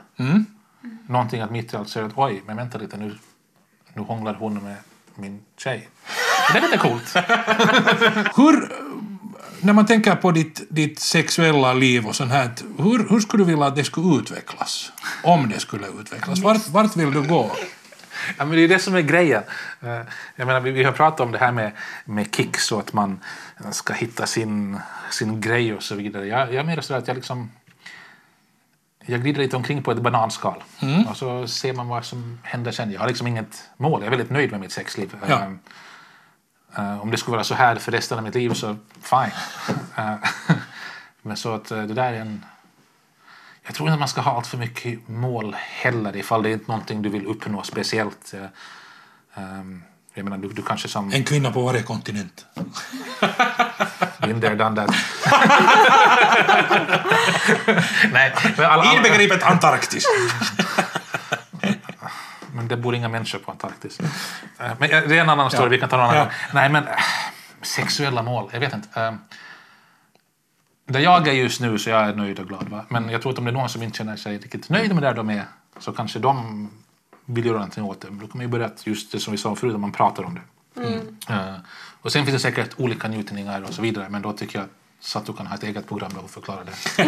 [1.08, 3.18] någonting att mitt i allt säger att oj, men vänta lite nu,
[3.94, 4.76] nu hånglar hon med
[5.14, 5.88] min tjej.
[6.52, 7.14] Det är lite coolt.
[8.36, 8.72] Hur,
[9.60, 13.46] när man tänker på ditt, ditt sexuella liv och sånt här, hur, hur skulle du
[13.50, 14.92] vilja att det skulle utvecklas?
[15.24, 16.38] Om det skulle utvecklas.
[16.38, 17.50] Vart, vart vill du gå?
[18.38, 19.42] Ja, men det är det som är grejen.
[19.82, 20.00] Eh,
[20.36, 21.72] Jag menar, vi, vi har pratat om det här med,
[22.04, 23.20] med kicks och att man
[23.70, 24.78] ska hitta sin,
[25.10, 26.26] sin grej och så vidare.
[26.26, 27.50] Jag, jag är mer så att jag liksom
[29.06, 30.64] jag glider lite omkring på ett bananskal.
[31.08, 32.92] Och så ser man vad som händer sen.
[32.92, 34.00] Jag har liksom inget mål.
[34.00, 35.16] Jag är väldigt nöjd med mitt sexliv.
[35.28, 35.52] Ja.
[36.78, 39.30] Eh, om det skulle vara så här för resten av mitt liv så fine.
[39.96, 40.14] Eh,
[41.22, 42.44] Men så att eh, det där är en...
[43.66, 46.52] Jag tror inte att man ska ha allt för mycket mål heller ifall det är
[46.52, 48.34] inte någonting du vill uppnå speciellt.
[49.34, 49.82] Ehm,
[50.14, 51.12] Jag menar, du, du kanske som...
[51.12, 52.46] En kvinna på varje kontinent.
[54.18, 54.90] Been there, done that.
[58.12, 60.06] Nej, men, alla, alla, Inbegripet Antarktis.
[62.76, 64.00] Det bor inga människor på Antarktis.
[64.00, 64.06] Eh,
[64.58, 65.70] Men eh, det är en annan story, Ja.
[65.70, 66.22] vi kan ta en annan Ja.
[66.24, 66.32] gång.
[66.54, 66.94] Nej, men eh,
[67.62, 69.16] sexuella mål, jag vet inte.
[70.86, 72.68] Där jag är just nu så jag är nöjd och glad.
[72.68, 72.84] Va?
[72.88, 75.02] Men jag tror att om det är någon som inte känner sig riktigt nöjd med
[75.02, 75.44] där de är
[75.78, 76.70] så kanske de
[77.24, 78.10] vill göra någonting åt det.
[78.10, 80.22] Men Då man ju börja att just det som vi sa förut, att man pratar
[80.24, 80.40] om det.
[81.32, 81.54] Eh,
[82.00, 84.08] och sen finns det säkert olika njutningar och så vidare.
[84.08, 84.68] Men då tycker jag
[85.00, 87.04] så att du kan ha ett eget program och förklara det.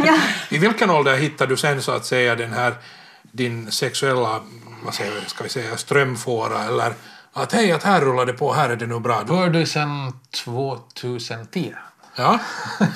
[0.55, 2.75] I vilken ålder hittar du sen så att säga den här
[3.37, 4.41] din sexuella,
[4.85, 6.93] vad säger ska vi säga, strömfåra eller
[7.33, 9.23] att hej, att här rullar det på, här är det nog bra.
[9.27, 10.13] Då är det sen
[10.45, 11.75] 2010.
[12.17, 12.39] Ja,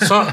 [0.09, 0.27] så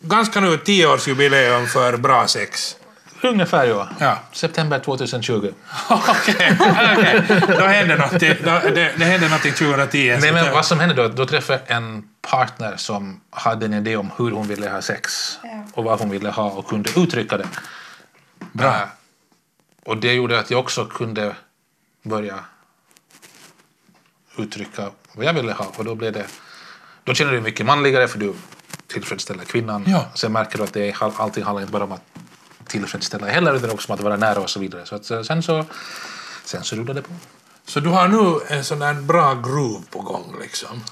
[0.00, 2.76] ganska nu tioårsjubileum för bra sex.
[3.22, 3.88] Ungefär ja.
[3.98, 4.18] Ja.
[4.32, 5.52] September 2020.
[5.88, 7.22] Okej, okej.
[7.48, 10.16] då hände någonting, då, det, det hände någonting 2010.
[10.20, 13.96] Nej, men vad som hände då, då träffade jag en partner som hade en idé
[13.96, 15.38] om hur hon ville ha sex
[15.72, 17.46] och vad hon ville ha och kunde uttrycka det.
[18.52, 18.88] Bra.
[19.84, 21.36] Och det gjorde att jag också kunde
[22.02, 22.44] börja
[24.36, 26.26] uttrycka vad jag ville ha och då blev det
[27.04, 28.34] då känner du dig mycket manligare för du
[28.86, 29.84] tillfredsställer kvinnan.
[29.86, 30.06] Ja.
[30.14, 32.02] Sen märker du att det är, allting handlar inte bara om att
[32.66, 34.86] tillfredsställa heller utan också om att vara nära och så vidare.
[34.86, 35.64] Så att, eh, sen så
[36.44, 37.14] sen så rullade det på.
[37.66, 40.82] Så du har nu en sån där bra groove på gång liksom?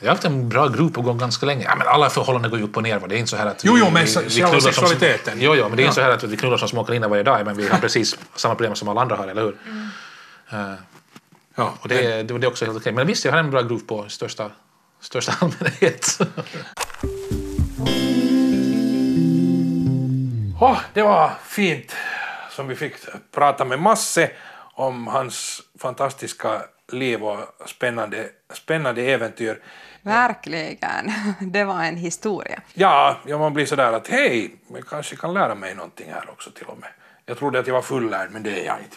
[0.00, 1.64] Jag har haft en bra groove på gång ganska länge.
[1.64, 2.98] Ja, men alla förhållanden går ju upp och ner.
[2.98, 3.06] va.
[3.06, 5.34] Det är inte så här att Jo, vi, jo, men vi- vi knullar som- sexualiteten.
[5.40, 5.88] Jo, jo, men det är Ja.
[5.88, 8.16] inte så här att vi knullar som små kaniner varje dag, men vi har precis
[8.34, 9.56] samma problem som alla andra har, eller hur?
[10.52, 10.72] Eh,
[11.56, 12.92] Ja, och det, är- det, det är också helt okej.
[12.92, 14.50] Men visst, jag har en bra groove på största,
[15.00, 16.18] största allmänhet.
[20.60, 21.94] Åh, det var fint
[22.50, 22.94] som vi fick
[23.34, 24.30] prata med Masse
[24.74, 29.60] om hans fantastiska liv och spännande, spännande äventyr.
[30.02, 31.12] Verkligen.
[31.40, 32.60] Det var en historia.
[32.74, 36.50] Ja, ja, man blir sådär att hej, jag kanske kan lära mig någonting här också
[36.50, 36.88] till och med.
[37.26, 38.96] Jag trodde att jag var fullärd, men det är jag inte.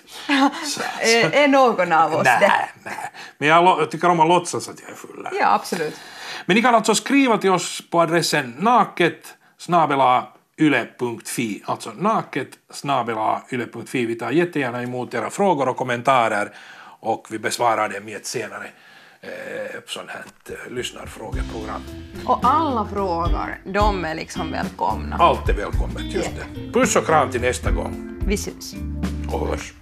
[0.66, 2.38] Så, Är, är någon av oss det?
[2.42, 3.12] nej, nej.
[3.38, 5.34] Men jag tycker om att låtsas att jag är fullärd.
[5.40, 6.00] Ja, absolut.
[6.46, 9.36] Men ni kan alltså skriva till oss på adressen naket
[10.58, 12.48] yle.fi, alltså naket
[13.52, 14.06] yle.fi.
[14.06, 16.52] Vi tar jättegärna emot era frågor och kommentarer
[17.00, 18.68] och vi besvarar dem i ett senare
[19.28, 21.82] eh, sånt här eh, lyssnarfrågeprogram.
[22.26, 25.16] Och alla frågor, de är liksom välkomna.
[25.20, 26.72] Allt är välkommet, just det.
[26.74, 28.76] Puss och kram till nästa gång Vi syns.
[29.32, 29.74] och hörs.